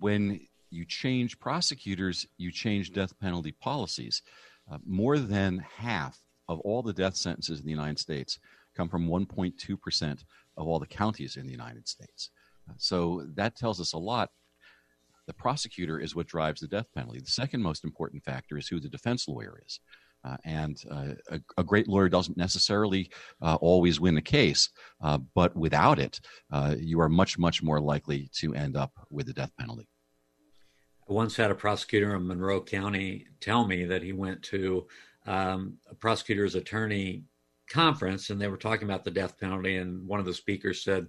[0.00, 4.22] when you change prosecutors, you change death penalty policies.
[4.70, 8.38] Uh, more than half of all the death sentences in the United States
[8.76, 10.24] come from 1.2%
[10.56, 12.30] of all the counties in the United States.
[12.68, 14.30] Uh, so that tells us a lot.
[15.26, 17.20] The prosecutor is what drives the death penalty.
[17.20, 19.80] The second most important factor is who the defense lawyer is.
[20.24, 23.08] Uh, and uh, a, a, great lawyer doesn't necessarily
[23.40, 24.68] uh, always win a case,
[25.02, 26.20] uh, but without it,
[26.52, 29.88] uh, you are much, much more likely to end up with the death penalty.
[31.08, 34.86] I once had a prosecutor in Monroe County tell me that he went to
[35.26, 37.24] um, a prosecutor's attorney
[37.70, 39.76] conference and they were talking about the death penalty.
[39.76, 41.06] And one of the speakers said,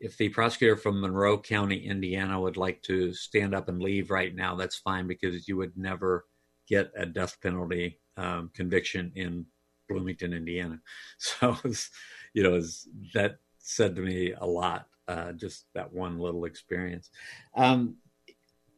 [0.00, 4.34] if the prosecutor from Monroe County, Indiana would like to stand up and leave right
[4.34, 6.26] now, that's fine because you would never
[6.68, 9.46] get a death penalty um, conviction in
[9.88, 10.80] Bloomington, Indiana.
[11.18, 11.56] So,
[12.32, 12.60] you know,
[13.14, 17.10] that said to me a lot, uh, just that one little experience.
[17.56, 17.96] Um,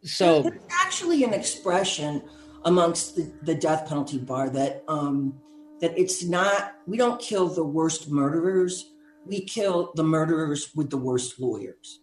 [0.02, 2.22] so there's actually an expression
[2.64, 5.34] amongst the, the death penalty bar that um,
[5.80, 8.92] that it's not we don't kill the worst murderers,
[9.24, 12.00] we kill the murderers with the worst lawyers.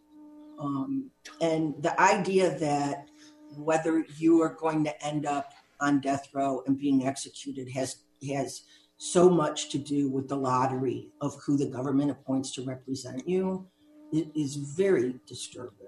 [0.59, 3.09] Um, and the idea that
[3.55, 7.97] whether you are going to end up on death row and being executed has
[8.29, 8.63] has
[8.97, 13.67] so much to do with the lottery of who the government appoints to represent you
[14.11, 15.87] it is very disturbing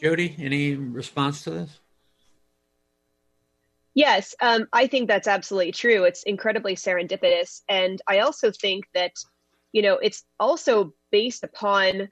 [0.00, 1.80] Jody, any response to this?
[3.92, 6.04] Yes, um, I think that's absolutely true.
[6.04, 7.60] It's incredibly serendipitous.
[7.68, 9.12] And I also think that,
[9.72, 12.08] you know, it's also based upon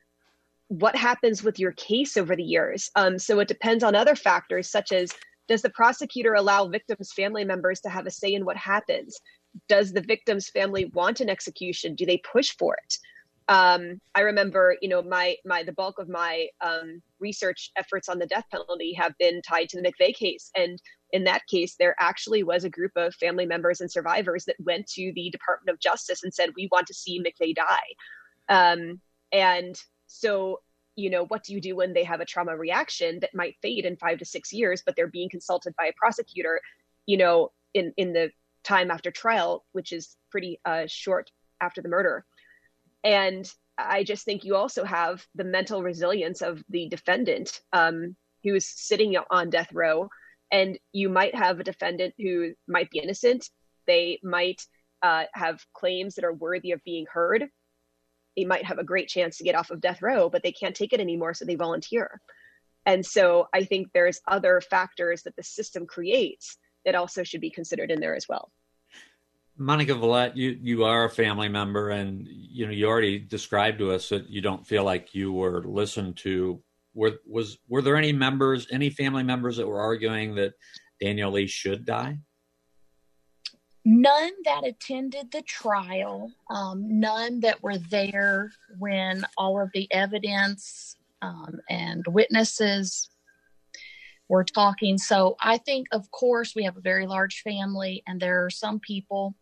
[0.69, 2.91] what happens with your case over the years.
[2.95, 5.11] Um, so it depends on other factors, such as
[5.49, 9.19] does the prosecutor allow victims' family members to have a say in what happens?
[9.69, 11.95] Does the victim's family want an execution?
[11.95, 12.99] Do they push for it?
[13.49, 18.19] Um, I remember, you know, my my the bulk of my um, research efforts on
[18.19, 20.79] the death penalty have been tied to the McVeigh case, and
[21.13, 24.87] in that case, there actually was a group of family members and survivors that went
[24.89, 27.95] to the Department of Justice and said, "We want to see McVeigh die."
[28.51, 29.01] Um,
[29.33, 30.61] and so,
[30.97, 33.85] you know, what do you do when they have a trauma reaction that might fade
[33.85, 36.61] in five to six years, but they're being consulted by a prosecutor,
[37.07, 38.31] you know, in in the
[38.65, 42.25] time after trial, which is pretty uh, short after the murder.
[43.05, 48.57] And I just think you also have the mental resilience of the defendant um, who
[48.57, 50.09] is sitting on death row.
[50.51, 53.49] And you might have a defendant who might be innocent.
[53.87, 54.67] They might
[55.03, 57.49] uh, have claims that are worthy of being heard.
[58.39, 60.77] They might have a great chance to get off of death row, but they can't
[60.77, 62.21] take it anymore, so they volunteer.
[62.87, 67.51] And so I think there's other factors that the system creates that also should be
[67.51, 68.53] considered in there as well.
[69.57, 73.91] Monica Veillette, you, you are a family member, and you know you already described to
[73.91, 76.63] us that you don't feel like you were listened to.
[76.95, 80.55] Were was were there any members, any family members that were arguing that
[81.01, 82.21] Daniel Lee should die?
[83.85, 90.97] None that attended the trial, um, none that were there when all of the evidence
[91.23, 93.09] um, and witnesses
[94.29, 94.99] were talking.
[94.99, 98.79] So I think, of course, we have a very large family, and there are some
[98.79, 99.35] people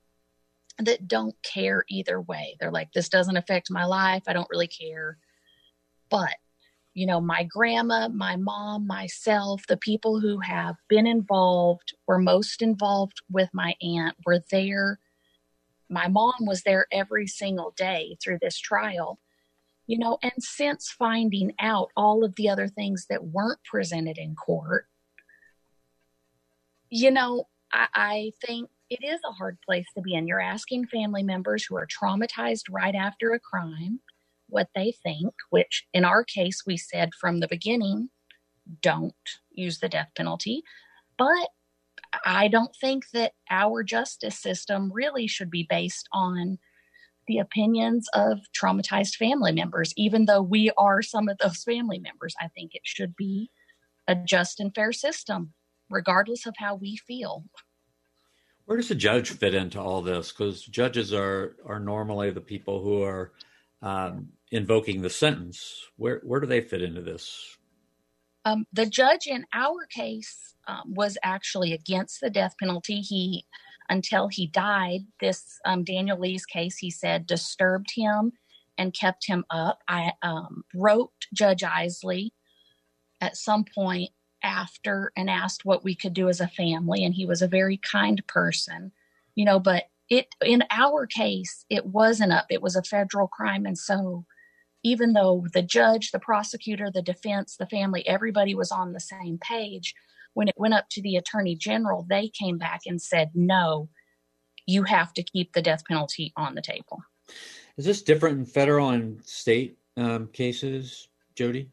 [0.79, 2.57] that don't care either way.
[2.61, 4.23] They're like, this doesn't affect my life.
[4.29, 5.19] I don't really care.
[6.09, 6.35] But,
[6.97, 12.63] you know, my grandma, my mom, myself, the people who have been involved, were most
[12.63, 14.99] involved with my aunt, were there.
[15.91, 19.21] My mom was there every single day through this trial.
[19.87, 24.35] You know, and since finding out all of the other things that weren't presented in
[24.35, 24.87] court,
[26.89, 30.27] you know, I, I think it is a hard place to be in.
[30.27, 34.01] You're asking family members who are traumatized right after a crime
[34.49, 38.11] what they think, which in our case, we said from the beginning,
[38.83, 39.15] don't
[39.51, 40.63] use the death penalty.
[41.19, 41.49] But
[42.25, 46.59] I don't think that our justice system really should be based on
[47.27, 52.35] the opinions of traumatized family members, even though we are some of those family members.
[52.41, 53.51] I think it should be
[54.07, 55.53] a just and fair system,
[55.91, 57.45] regardless of how we feel.
[58.67, 60.33] Where does the judge fit into all this?
[60.33, 63.33] Because judges are are normally the people who are
[63.83, 65.83] um, invoking the sentence.
[65.97, 67.57] Where where do they fit into this?
[68.45, 73.01] Um, the judge in our case um, was actually against the death penalty.
[73.01, 73.45] He,
[73.89, 78.33] until he died, this um, Daniel Lee's case, he said disturbed him
[78.79, 79.81] and kept him up.
[79.89, 82.31] I um, wrote Judge Eisele
[83.21, 84.11] at some point
[84.43, 87.79] after and asked what we could do as a family and he was a very
[87.79, 88.93] kind person
[89.35, 93.67] you know but it in our case it wasn't up it was a federal crime
[93.67, 94.25] and so
[94.87, 99.39] even though the judge the prosecutor the defense the family everybody was on the same
[99.39, 99.95] page
[100.35, 103.89] when it went up to the attorney general they came back and said no
[104.67, 107.03] you have to keep the death penalty on the table
[107.77, 111.69] is this different in federal and state um, cases jody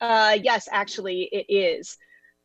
[0.00, 1.96] uh, yes, actually, it is.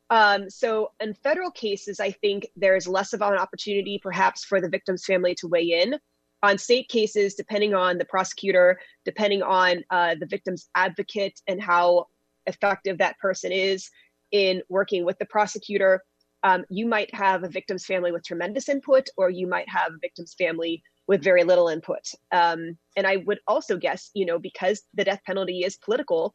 [0.10, 4.70] Um, so, in federal cases, I think there's less of an opportunity, perhaps, for the
[4.70, 5.98] victim's family to weigh in.
[6.44, 12.08] On state cases, depending on the prosecutor, depending on uh, the victim's advocate and how
[12.48, 13.90] effective that person is
[14.32, 16.04] in working with the prosecutor,
[16.44, 20.00] um, you might have a victim's family with tremendous input, or you might have a
[20.02, 22.12] victim's family with very little input.
[22.32, 26.34] Um, and I would also guess, you know, because the death penalty is political,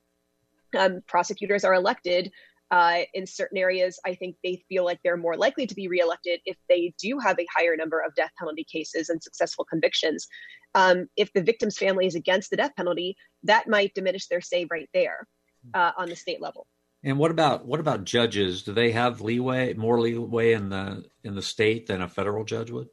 [0.76, 2.30] um, prosecutors are elected
[2.70, 6.40] uh, in certain areas, I think they feel like they're more likely to be reelected
[6.44, 10.26] if they do have a higher number of death penalty cases and successful convictions.
[10.74, 14.66] Um, if the victim's family is against the death penalty, that might diminish their say
[14.70, 15.26] right there
[15.74, 16.66] uh, on the state level.
[17.04, 18.64] And what about what about judges?
[18.64, 22.70] Do they have leeway, more leeway in the in the state than a federal judge
[22.70, 22.88] would?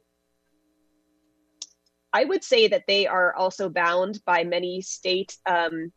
[2.12, 5.92] I would say that they are also bound by many state um,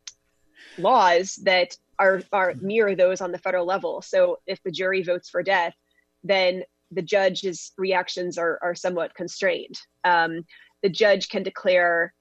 [0.77, 4.01] laws that are are mirror those on the federal level.
[4.01, 5.75] So if the jury votes for death,
[6.23, 9.79] then the judge's reactions are are somewhat constrained.
[10.03, 10.45] Um,
[10.83, 12.13] the judge can declare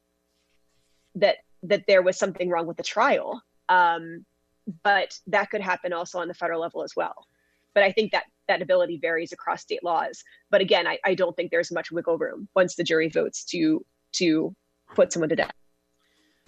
[1.15, 4.25] that that there was something wrong with the trial, Um,
[4.83, 7.27] but that could happen also on the federal level as well.
[7.75, 10.23] But I think that that ability varies across state laws.
[10.51, 13.85] But again, I, I don't think there's much wiggle room once the jury votes to
[14.13, 14.55] to
[14.95, 15.53] put someone to death.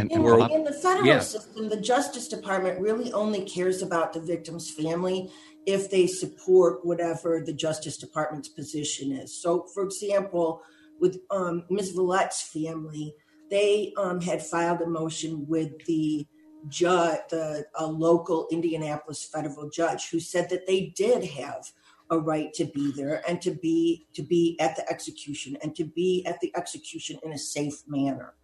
[0.00, 1.18] And, in, in the federal yeah.
[1.18, 5.28] system, the Justice Department really only cares about the victim's family
[5.66, 9.42] if they support whatever the Justice Department's position is.
[9.42, 10.62] So, for example,
[11.00, 11.90] with um, Ms.
[11.90, 13.12] Veillette's family,
[13.50, 16.28] they um, had filed a motion with the
[16.68, 21.72] judge, the a local Indianapolis federal judge, who said that they did have
[22.10, 25.84] a right to be there and to be to be at the execution and to
[25.84, 28.34] be at the execution in a safe manner.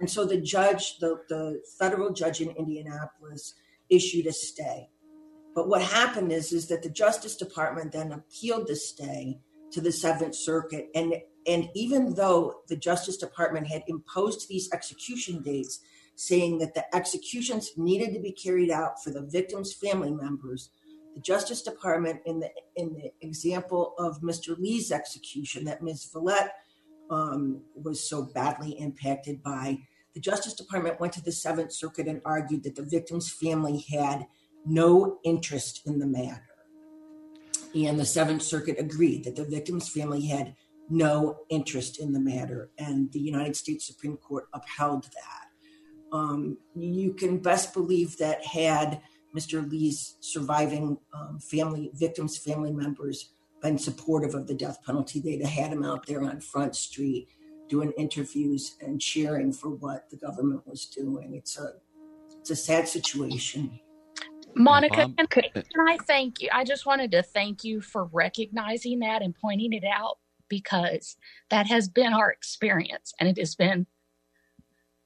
[0.00, 3.54] And so the judge, the, the federal judge in Indianapolis,
[3.88, 4.88] issued a stay.
[5.54, 9.38] But what happened is, is that the Justice Department then appealed the stay
[9.70, 10.88] to the Seventh Circuit.
[10.94, 11.14] And,
[11.46, 15.80] and even though the Justice Department had imposed these execution dates,
[16.16, 20.70] saying that the executions needed to be carried out for the victim's family members,
[21.14, 24.58] the Justice Department, in the in the example of Mr.
[24.58, 26.08] Lee's execution that Ms.
[26.12, 26.50] Veillette
[27.10, 29.78] um, was so badly impacted by,
[30.14, 34.26] the Justice Department went to the Seventh Circuit and argued that the victim's family had
[34.64, 36.46] no interest in the matter.
[37.74, 40.54] And the Seventh Circuit agreed that the victim's family had
[40.88, 46.16] no interest in the matter, and the United States Supreme Court upheld that.
[46.16, 49.00] Um, you can best believe that had
[49.36, 49.68] Mr.
[49.68, 53.30] Lee's surviving um, family victims' family members
[53.64, 57.28] been supportive of the death penalty, they'd have had him out there on Front Street
[57.66, 61.34] doing interviews and cheering for what the government was doing.
[61.34, 61.72] It's a
[62.38, 63.80] it's a sad situation.
[64.54, 66.50] Monica, can, uh, can I thank you?
[66.52, 71.16] I just wanted to thank you for recognizing that and pointing it out because
[71.48, 73.86] that has been our experience and it has been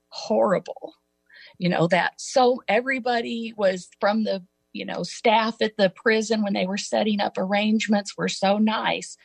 [0.09, 0.95] horrible.
[1.59, 6.53] You know, that so everybody was from the, you know, staff at the prison when
[6.53, 9.17] they were setting up arrangements were so nice.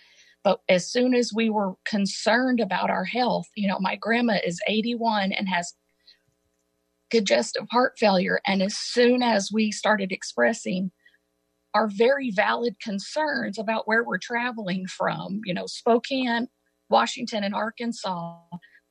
[0.43, 4.61] But as soon as we were concerned about our health, you know, my grandma is
[4.67, 5.73] 81 and has
[7.09, 8.39] congestive heart failure.
[8.45, 10.91] And as soon as we started expressing
[11.73, 16.47] our very valid concerns about where we're traveling from, you know, Spokane,
[16.89, 18.39] Washington, and Arkansas,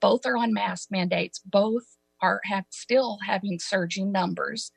[0.01, 1.85] both are on mask mandates, both
[2.21, 4.73] are have still having surging numbers.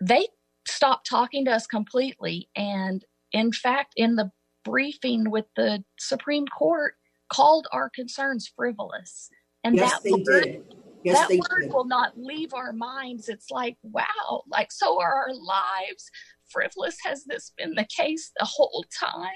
[0.00, 0.26] They
[0.70, 2.48] stopped talking to us completely.
[2.56, 4.30] And in fact, in the
[4.64, 6.94] briefing with the Supreme Court,
[7.30, 9.30] called our concerns frivolous.
[9.64, 10.74] And yes, that word.
[11.02, 11.72] Yes, that they word did.
[11.72, 13.28] will not leave our minds.
[13.28, 16.10] It's like, wow, like so are our lives.
[16.50, 19.30] Frivolous has this been the case the whole time?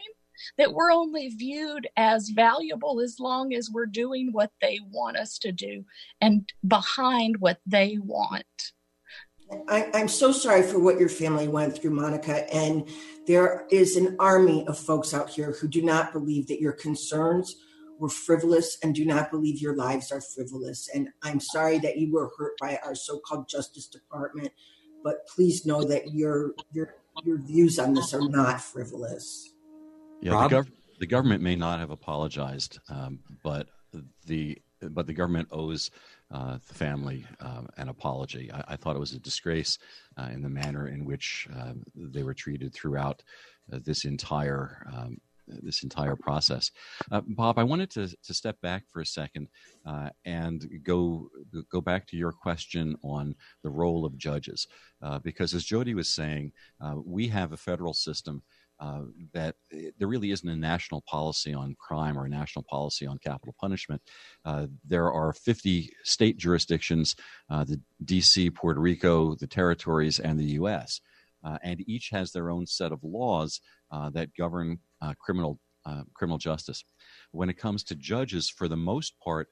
[0.59, 5.39] That we're only viewed as valuable as long as we're doing what they want us
[5.39, 5.85] to do
[6.21, 8.45] and behind what they want.
[9.69, 12.53] I, I'm so sorry for what your family went through, Monica.
[12.55, 12.89] And
[13.27, 17.57] there is an army of folks out here who do not believe that your concerns
[17.99, 20.89] were frivolous and do not believe your lives are frivolous.
[20.95, 24.53] And I'm sorry that you were hurt by our so-called Justice Department,
[25.03, 29.53] but please know that your your your views on this are not frivolous.
[30.21, 33.69] Yeah, the, gov- the, government may not have apologized, um, but
[34.27, 35.91] the but the government owes
[36.33, 38.51] uh, the family um, an apology.
[38.53, 39.79] I, I, thought it was a disgrace
[40.17, 43.23] uh, in the manner in which uh, they were treated throughout
[43.73, 46.71] uh, this entire um, this entire process.
[47.13, 49.49] Uh, Bob, I wanted to, to step back for a second
[49.85, 51.29] uh, and go
[51.71, 54.67] go back to your question on the role of judges,
[55.03, 56.53] uh, because as Jody was saying,
[57.05, 58.43] we have a federal system
[58.81, 59.03] uh,
[59.33, 59.55] that
[59.99, 64.03] there really isn't a national policy on crime or a national policy on capital punishment.
[64.45, 67.15] Uh, there are 50 state jurisdictions
[67.51, 71.01] uh, the DC, Puerto Rico, the territories, and the U.S.,
[71.45, 73.61] uh, and each has their own set of laws
[73.91, 74.79] uh, that govern
[75.19, 75.61] criminal,
[76.15, 76.83] criminal justice.
[77.33, 79.49] When it comes to judges, for the most part,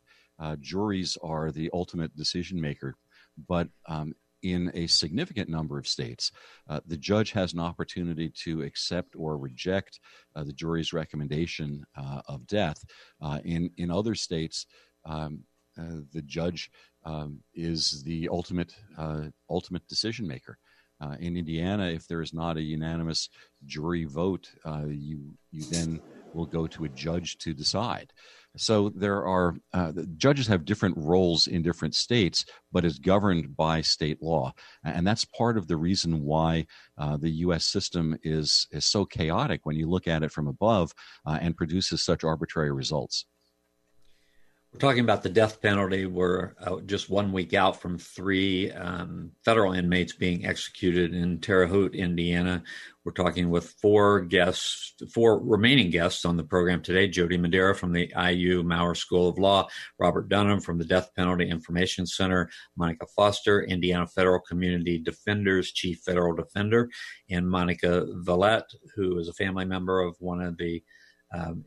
[0.60, 2.96] juries are the ultimate decision maker.
[3.48, 6.32] But um, in a significant number of states,
[6.68, 10.01] uh, the judge has an opportunity to accept or reject
[10.34, 12.84] uh, the jury's recommendation uh, of death.
[13.20, 14.66] Uh, in in other states,
[15.05, 15.45] um,
[15.78, 16.70] uh, the judge
[17.05, 20.59] um, is the ultimate uh, ultimate decision maker.
[21.18, 23.28] in Indiana, if there is not a unanimous
[23.64, 24.51] jury vote,
[24.88, 26.01] you you then
[26.34, 28.12] will go to a judge to decide.
[28.57, 33.80] So there are uh, judges have different roles in different states, but is governed by
[33.80, 34.53] state law,
[34.84, 36.66] and that's part of the reason why
[36.98, 37.64] uh, the U.S.
[37.64, 40.92] system is is so chaotic when you look at it from above
[41.26, 43.24] uh, and produces such arbitrary results.
[44.72, 46.06] We're talking about the death penalty.
[46.06, 51.66] We're uh, just one week out from three um, federal inmates being executed in Terre
[51.66, 52.62] Haute, Indiana.
[53.04, 57.92] We're talking with four guests, four remaining guests on the program today Jody Madeira from
[57.92, 59.68] the IU Maurer School of Law,
[59.98, 65.98] Robert Dunham from the Death Penalty Information Center, Monica Foster, Indiana Federal Community Defenders Chief
[65.98, 66.88] Federal Defender,
[67.28, 70.82] and Monica Veillette, who is a family member of one of the
[71.34, 71.66] um,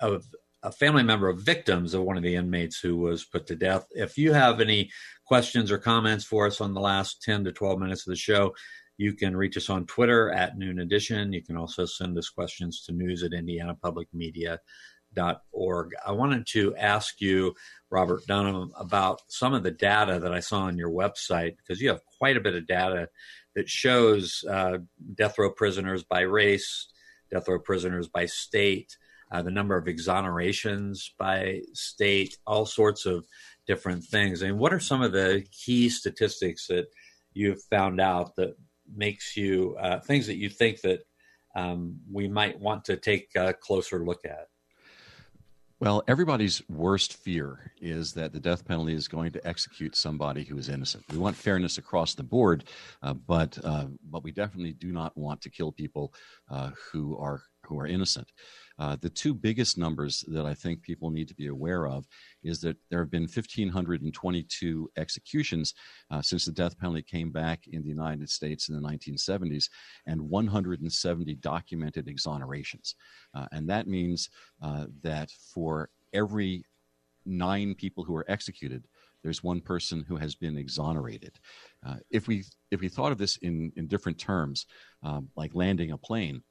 [0.00, 0.24] of
[0.62, 3.86] a family member of victims of one of the inmates who was put to death.
[3.92, 4.90] If you have any
[5.24, 8.54] questions or comments for us on the last 10 to 12 minutes of the show,
[8.98, 11.32] you can reach us on Twitter at Noon Edition.
[11.32, 15.90] You can also send us questions to news at indianapublicmedia.org.
[16.06, 17.54] I wanted to ask you,
[17.88, 21.88] Robert Dunham, about some of the data that I saw on your website, because you
[21.88, 23.08] have quite a bit of data
[23.54, 24.76] that shows uh,
[25.14, 26.88] death row prisoners by race,
[27.30, 28.96] death row prisoners by state,
[29.30, 33.26] uh, the number of exonerations by state, all sorts of
[33.66, 34.42] different things.
[34.42, 36.86] And what are some of the key statistics that
[37.32, 38.56] you've found out that
[38.94, 41.02] makes you uh, things that you think that
[41.54, 44.48] um, we might want to take a closer look at?
[45.80, 50.58] Well, everybody's worst fear is that the death penalty is going to execute somebody who
[50.58, 51.04] is innocent.
[51.10, 52.64] We want fairness across the board,
[53.02, 56.12] uh, but uh, but we definitely do not want to kill people
[56.50, 58.30] uh, who are who are innocent.
[58.78, 62.06] Uh, the two biggest numbers that I think people need to be aware of
[62.42, 65.74] is that there have been 1,522 executions
[66.10, 69.68] uh, since the death penalty came back in the United States in the 1970s,
[70.06, 72.94] and 170 documented exonerations.
[73.34, 74.30] Uh, and that means
[74.62, 76.64] uh, that for every
[77.26, 78.86] nine people who are executed,
[79.22, 81.38] there's one person who has been exonerated.
[81.86, 84.66] Uh, if we if we thought of this in in different terms,
[85.02, 86.42] um, like landing a plane,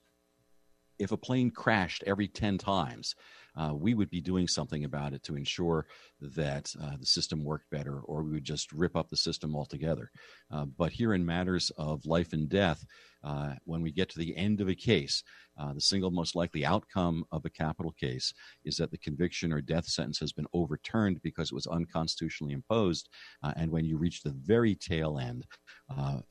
[0.99, 3.15] if a plane crashed every 10 times,
[3.55, 5.87] uh, we would be doing something about it to ensure
[6.21, 10.11] that uh, the system worked better, or we would just rip up the system altogether.
[10.51, 12.85] Uh, but here, in matters of life and death,
[13.23, 15.23] uh, when we get to the end of a case,
[15.59, 18.33] uh, the single most likely outcome of a capital case
[18.63, 23.09] is that the conviction or death sentence has been overturned because it was unconstitutionally imposed.
[23.43, 25.45] Uh, and when you reach the very tail end,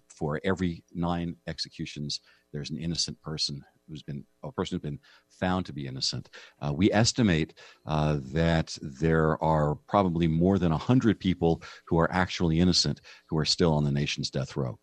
[0.08, 2.20] for every nine executions,
[2.52, 6.28] there's an innocent person who's been a person who's been found to be innocent.
[6.60, 7.54] Uh, we estimate
[7.86, 13.44] uh, that there are probably more than hundred people who are actually innocent who are
[13.44, 14.78] still on the nation's death row.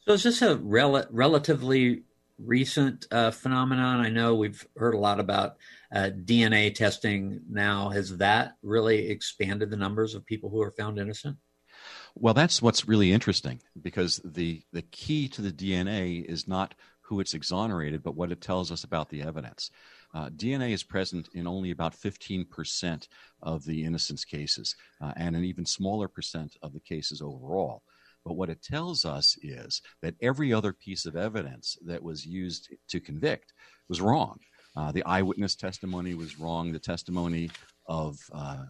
[0.00, 2.02] So is this a rel- relatively
[2.38, 4.00] recent uh, phenomenon?
[4.00, 5.56] I know we've heard a lot about
[5.94, 7.88] uh, DNA testing now.
[7.90, 11.38] Has that really expanded the numbers of people who are found innocent?
[12.14, 16.74] Well, that's what's really interesting because the the key to the DNA is not
[17.04, 19.70] who it's exonerated, but what it tells us about the evidence.
[20.14, 23.08] Uh, DNA is present in only about 15%
[23.42, 27.82] of the innocence cases, uh, and an even smaller percent of the cases overall.
[28.24, 32.74] But what it tells us is that every other piece of evidence that was used
[32.88, 33.52] to convict
[33.88, 34.38] was wrong.
[34.76, 36.72] Uh, the eyewitness testimony was wrong.
[36.72, 37.50] The testimony
[37.86, 38.64] of uh,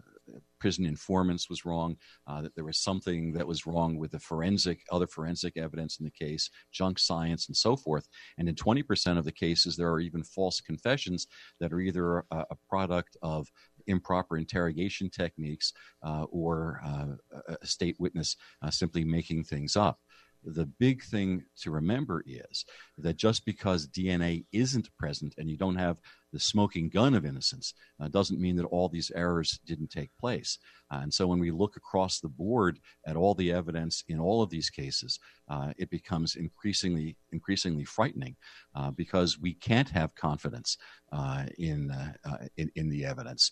[0.65, 1.95] prison informants was wrong,
[2.25, 6.05] uh, that there was something that was wrong with the forensic, other forensic evidence in
[6.05, 8.07] the case, junk science, and so forth.
[8.39, 11.27] And in 20% of the cases, there are even false confessions
[11.59, 13.47] that are either a, a product of
[13.85, 19.99] improper interrogation techniques uh, or uh, a state witness uh, simply making things up
[20.45, 22.65] the big thing to remember is
[22.97, 25.97] that just because DNA isn't present and you don't have
[26.31, 30.59] the smoking gun of innocence uh, doesn't mean that all these errors didn't take place.
[30.91, 34.41] Uh, and so when we look across the board at all the evidence in all
[34.41, 35.19] of these cases,
[35.49, 38.35] uh, it becomes increasingly increasingly frightening
[38.75, 40.77] uh, because we can't have confidence
[41.11, 43.51] uh, in, uh, in, in the evidence,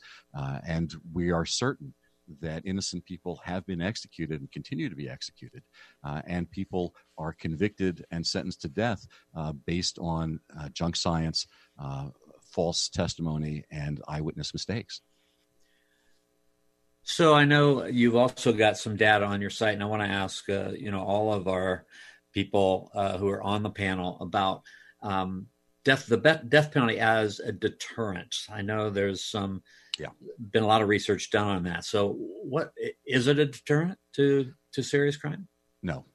[0.68, 1.94] and we are certain
[2.40, 5.64] that innocent people have been executed and continue to be executed,
[6.04, 9.06] uh, and people are convicted and sentenced to death
[9.36, 11.48] uh, based on uh, junk science,
[11.80, 12.10] uh,
[12.42, 15.02] false testimony, and eyewitness mistakes.
[17.04, 20.08] So I know you've also got some data on your site, and I want to
[20.08, 21.86] ask, uh, you know, all of our
[22.34, 24.62] people uh, who are on the panel about
[25.02, 25.48] um,
[25.84, 26.18] death, the
[26.48, 28.36] death penalty as a deterrent.
[28.50, 29.64] I know there's some
[30.00, 30.08] yeah
[30.52, 32.74] been a lot of research done on that so what
[33.06, 35.48] is it a deterrent to to serious crime
[35.82, 36.06] no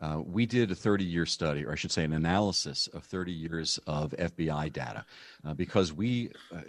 [0.00, 3.32] uh, we did a 30 year study, or I should say, an analysis of 30
[3.32, 5.04] years of FBI data,
[5.46, 6.60] uh, because we, uh,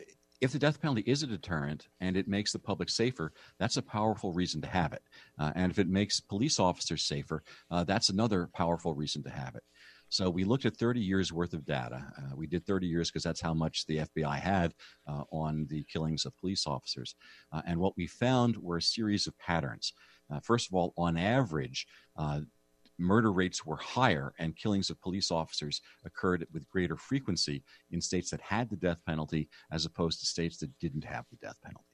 [0.41, 3.81] if the death penalty is a deterrent and it makes the public safer, that's a
[3.81, 5.01] powerful reason to have it.
[5.39, 7.41] Uh, and if it makes police officers safer,
[7.71, 9.63] uh, that's another powerful reason to have it.
[10.09, 12.05] So we looked at 30 years worth of data.
[12.17, 14.73] Uh, we did 30 years because that's how much the FBI had
[15.07, 17.15] uh, on the killings of police officers.
[17.51, 19.93] Uh, and what we found were a series of patterns.
[20.31, 21.87] Uh, first of all, on average,
[22.17, 22.41] uh,
[22.97, 28.29] murder rates were higher and killings of police officers occurred with greater frequency in states
[28.29, 31.85] that had the death penalty as opposed to states that didn't have the death penalty.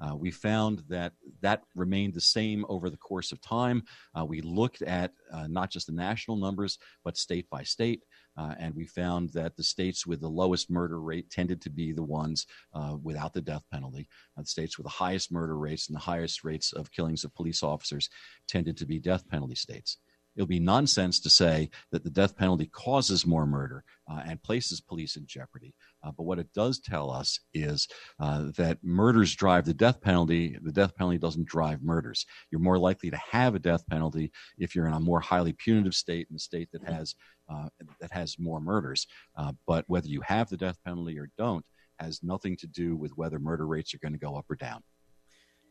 [0.00, 3.82] Uh, we found that that remained the same over the course of time.
[4.18, 8.02] Uh, we looked at uh, not just the national numbers, but state by state,
[8.36, 11.92] uh, and we found that the states with the lowest murder rate tended to be
[11.92, 14.08] the ones uh, without the death penalty.
[14.36, 17.34] Uh, the states with the highest murder rates and the highest rates of killings of
[17.34, 18.08] police officers
[18.48, 19.98] tended to be death penalty states
[20.36, 24.80] it'll be nonsense to say that the death penalty causes more murder uh, and places
[24.80, 25.74] police in jeopardy.
[26.02, 27.86] Uh, but what it does tell us is
[28.20, 30.56] uh, that murders drive the death penalty.
[30.62, 32.24] The death penalty doesn't drive murders.
[32.50, 35.94] You're more likely to have a death penalty if you're in a more highly punitive
[35.94, 37.14] state, in a state that has
[37.52, 37.68] uh,
[38.00, 39.06] that has more murders.
[39.36, 41.64] Uh, but whether you have the death penalty or don't
[41.98, 44.82] has nothing to do with whether murder rates are going to go up or down.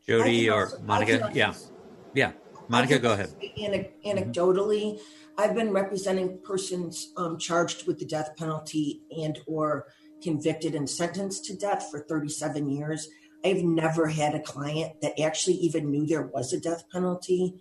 [0.06, 1.54] Jody or Monica, yeah,
[2.14, 2.32] yeah.
[2.70, 3.34] Monica, go ahead.
[4.06, 5.00] Anecdotally,
[5.36, 9.88] I've been representing persons um, charged with the death penalty and or
[10.22, 13.08] convicted and sentenced to death for 37 years.
[13.44, 17.60] I've never had a client that actually even knew there was a death penalty.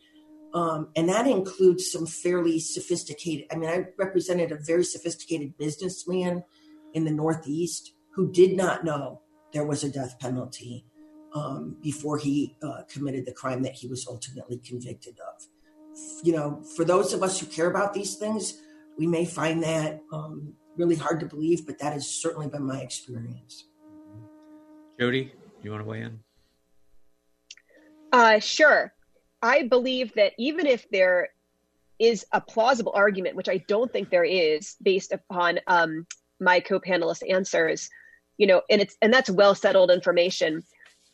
[0.54, 6.44] Um, and that includes some fairly sophisticated, I mean, I represented a very sophisticated businessman
[6.94, 9.22] in the Northeast who did not know
[9.54, 10.86] there was a death penalty
[11.34, 15.46] um, before he uh, committed the crime that he was ultimately convicted of.
[16.24, 18.60] You know, for those of us who care about these things,
[18.98, 22.80] we may find that um, really hard to believe, but that has certainly been my
[22.80, 23.66] experience.
[25.00, 26.20] Jody, you want to weigh in?
[28.12, 28.94] Uh, sure.
[29.42, 31.30] I believe that even if there
[32.00, 36.08] is a plausible argument, which I don't think there is, based upon um,
[36.40, 37.90] my co-panelist answers,
[38.38, 40.64] you know, and it's and that's well settled information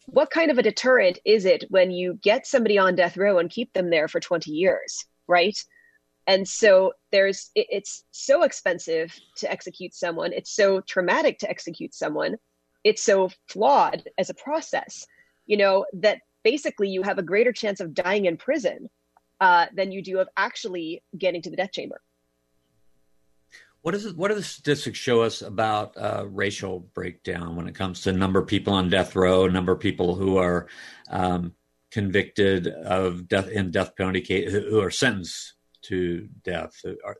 [0.07, 3.49] what kind of a deterrent is it when you get somebody on death row and
[3.49, 5.57] keep them there for 20 years right?
[6.27, 10.33] And so there's it, it's so expensive to execute someone.
[10.33, 12.35] It's so traumatic to execute someone.
[12.83, 15.07] It's so flawed as a process
[15.45, 18.89] you know that basically you have a greater chance of dying in prison
[19.39, 22.01] uh, than you do of actually getting to the death chamber
[23.85, 24.17] what is it?
[24.17, 28.39] What do the statistics show us about uh, racial breakdown when it comes to number
[28.39, 30.65] of people on death row, number of people who are
[31.11, 31.53] um,
[31.91, 36.73] convicted of death in death penalty case, who are sentenced to death?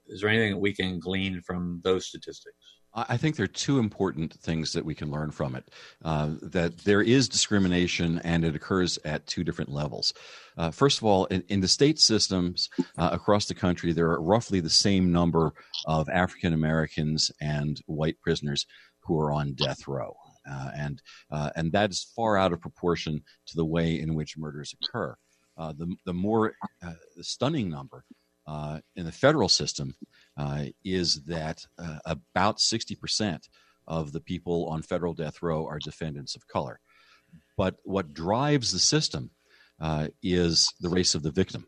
[0.08, 2.58] Is there anything that we can glean from those statistics?
[2.96, 5.70] I think there are two important things that we can learn from it.
[6.04, 10.14] Uh, that there is discrimination and it occurs at two different levels.
[10.58, 14.22] Uh, first of all, in, in the state systems uh, across the country, there are
[14.22, 15.54] roughly the same number
[15.86, 18.66] of African Americans and white prisoners
[19.00, 20.16] who are on death row.
[20.50, 24.38] Uh, and uh, and that is far out of proportion to the way in which
[24.38, 25.16] murders occur.
[25.58, 26.54] Uh, the the more
[27.16, 28.06] the stunning number
[28.96, 29.96] in the federal system
[30.38, 33.40] uh, is that uh, about 60%
[33.88, 36.80] of the people on federal death row are defendants of color.
[37.58, 39.32] But what drives the system
[39.80, 41.68] uh, is the race of the victim.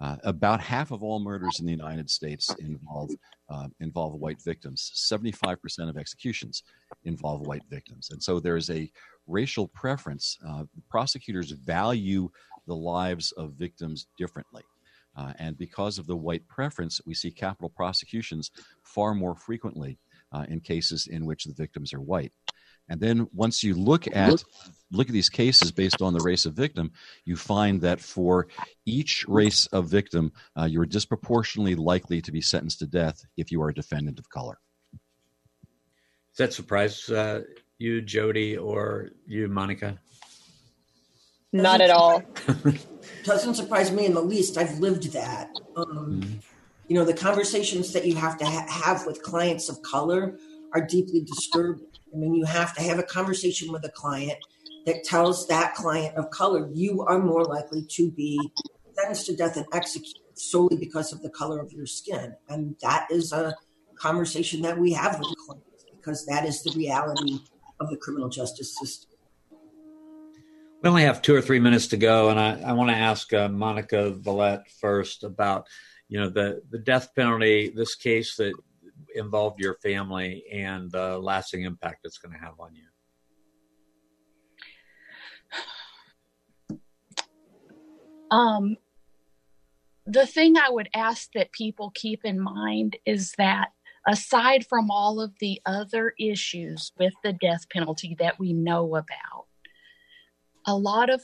[0.00, 3.10] Uh, about half of all murders in the United States involve
[3.48, 4.90] uh, involve white victims.
[4.94, 6.64] Seventy-five percent of executions
[7.04, 8.90] involve white victims, and so there is a
[9.28, 10.36] racial preference.
[10.46, 12.28] Uh, prosecutors value
[12.66, 14.62] the lives of victims differently.
[15.16, 18.50] Uh, and because of the white preference, we see capital prosecutions
[18.82, 19.98] far more frequently
[20.32, 22.32] uh, in cases in which the victims are white.
[22.88, 24.44] And then once you look at
[24.92, 26.92] look at these cases based on the race of victim,
[27.24, 28.48] you find that for
[28.84, 33.62] each race of victim, uh, you're disproportionately likely to be sentenced to death if you
[33.62, 34.58] are a defendant of color.
[36.36, 37.42] Does that surprise uh,
[37.78, 39.98] you, Jody, or you, Monica?
[41.54, 42.20] Not at all.
[43.24, 44.58] doesn't surprise me in the least.
[44.58, 45.50] I've lived that.
[45.76, 45.86] Um,
[46.20, 46.38] mm-hmm.
[46.88, 50.36] You know, the conversations that you have to ha- have with clients of color
[50.74, 51.86] are deeply disturbing.
[52.12, 54.38] I mean, you have to have a conversation with a client
[54.84, 58.38] that tells that client of color you are more likely to be
[58.92, 62.34] sentenced to death and executed solely because of the color of your skin.
[62.48, 63.54] And that is a
[63.94, 67.38] conversation that we have with clients because that is the reality
[67.80, 69.13] of the criminal justice system.
[70.84, 73.32] We only have two or three minutes to go, and I, I want to ask
[73.32, 75.66] uh, Monica Veillette first about,
[76.08, 78.52] you know, the the death penalty, this case that
[79.14, 82.84] involved your family, and the lasting impact it's going to have on you.
[88.30, 88.76] Um,
[90.04, 93.68] the thing I would ask that people keep in mind is that
[94.06, 99.43] aside from all of the other issues with the death penalty that we know about,
[100.66, 101.22] a lot of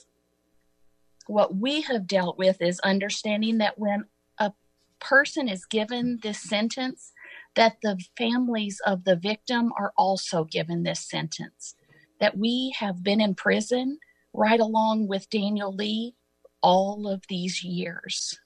[1.26, 4.05] what we have dealt with is understanding that when
[4.38, 4.53] a
[4.99, 7.12] person is given this sentence,
[7.55, 11.74] that the families of the victim are also given this sentence.
[12.18, 13.99] That we have been in prison
[14.32, 16.14] right along with Daniel Lee
[16.62, 18.38] all of these years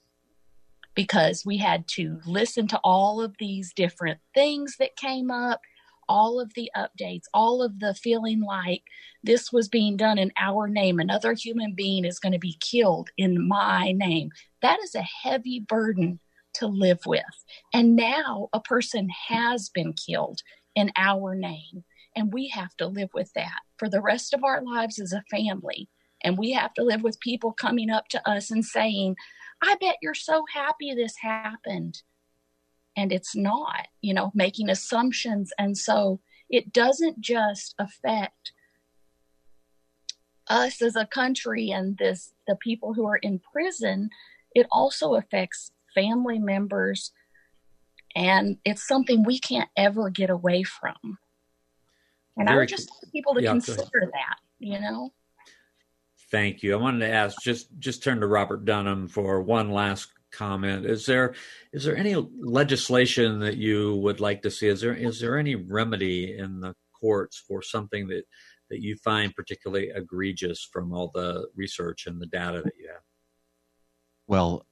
[0.95, 5.59] because we had to listen to all of these different things that came up,
[6.07, 8.83] all of the updates, all of the feeling like
[9.23, 10.99] this was being done in our name.
[10.99, 14.31] Another human being is going to be killed in my name.
[14.61, 16.19] That is a heavy burden
[16.55, 17.23] to live with.
[17.73, 20.41] And now a person has been killed
[20.75, 21.83] in our name.
[22.15, 25.23] And we have to live with that for the rest of our lives as a
[25.29, 25.89] family.
[26.23, 29.15] And we have to live with people coming up to us and saying,
[29.61, 32.01] I bet you're so happy this happened.
[32.97, 35.51] And it's not, you know, making assumptions.
[35.57, 38.53] And so it doesn't just affect
[40.47, 44.09] us as a country and this the people who are in prison.
[44.53, 47.11] It also affects family members.
[48.15, 51.17] And it's something we can't ever get away from.
[52.37, 55.13] And Very, i would just want people to yeah, consider that you know?
[56.31, 56.73] Thank you.
[56.73, 60.85] I wanted to ask just just turn to Robert Dunham for one last comment.
[60.85, 61.35] Is there
[61.73, 64.67] is there any legislation that you would like to see?
[64.67, 68.23] Is there is there any remedy in the courts for something that
[68.69, 73.01] that you find particularly egregious from all the research and the data that you have?
[74.27, 74.65] Well,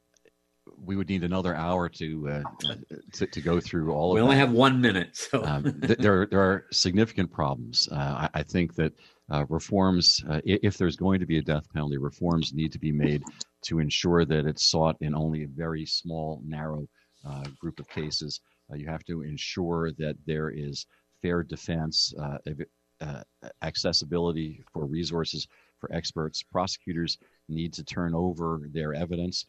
[0.77, 2.75] we would need another hour to uh,
[3.13, 4.23] to, to, go through all we of.
[4.23, 4.47] We only that.
[4.47, 7.87] have one minute, so um, th- there there are significant problems.
[7.91, 7.95] Uh,
[8.33, 8.93] I, I, think that
[9.31, 12.91] uh, reforms, uh, if there's going to be a death penalty, reforms need to be
[12.91, 13.23] made
[13.63, 16.87] to ensure that it's sought in only a very small, narrow
[17.27, 18.41] uh, group of cases.
[18.71, 20.85] Uh, you have to ensure that there is
[21.21, 22.37] fair defense, uh,
[23.01, 23.21] uh,
[23.61, 25.47] accessibility for resources
[25.79, 26.43] for experts.
[26.43, 27.17] Prosecutors
[27.49, 29.45] need to turn over their evidence.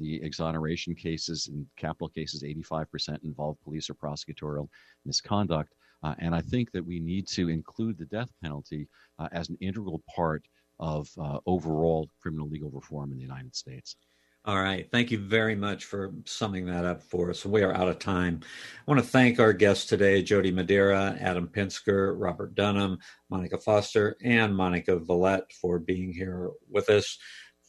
[0.00, 4.68] the exoneration cases in capital cases, 85% involve police or prosecutorial
[5.04, 5.72] misconduct.
[6.02, 8.88] Uh, and I think that we need to include the death penalty
[9.18, 10.44] uh, as an integral part
[10.82, 13.96] of uh, overall criminal legal reform in the United States.
[14.44, 14.90] All right.
[14.90, 17.46] Thank you very much for summing that up for us.
[17.46, 18.40] We are out of time.
[18.42, 22.98] I want to thank our guests today Jody Madeira, Adam Pinsker, Robert Dunham,
[23.30, 27.16] Monica Foster, and Monica Veillette for being here with us.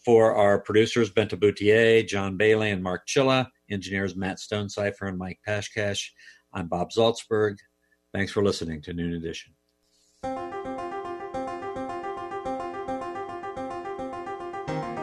[0.03, 5.39] For our producers, Benta Boutier, John Bailey, and Mark Chilla, engineers Matt Stonecipher and Mike
[5.47, 6.09] Pashkash,
[6.51, 7.55] I'm Bob Zaltsberg.
[8.13, 9.53] Thanks for listening to Noon Edition.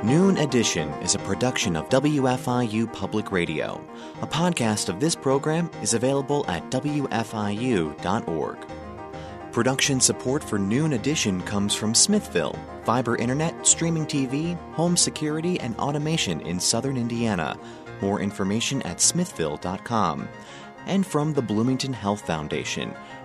[0.03, 3.87] Noon Edition is a production of WFIU Public Radio.
[4.23, 8.57] A podcast of this program is available at WFIU.org.
[9.53, 15.77] Production support for Noon Edition comes from Smithville, fiber internet, streaming TV, home security, and
[15.77, 17.59] automation in southern Indiana.
[18.01, 20.27] More information at smithville.com
[20.87, 22.95] and from the Bloomington Health Foundation,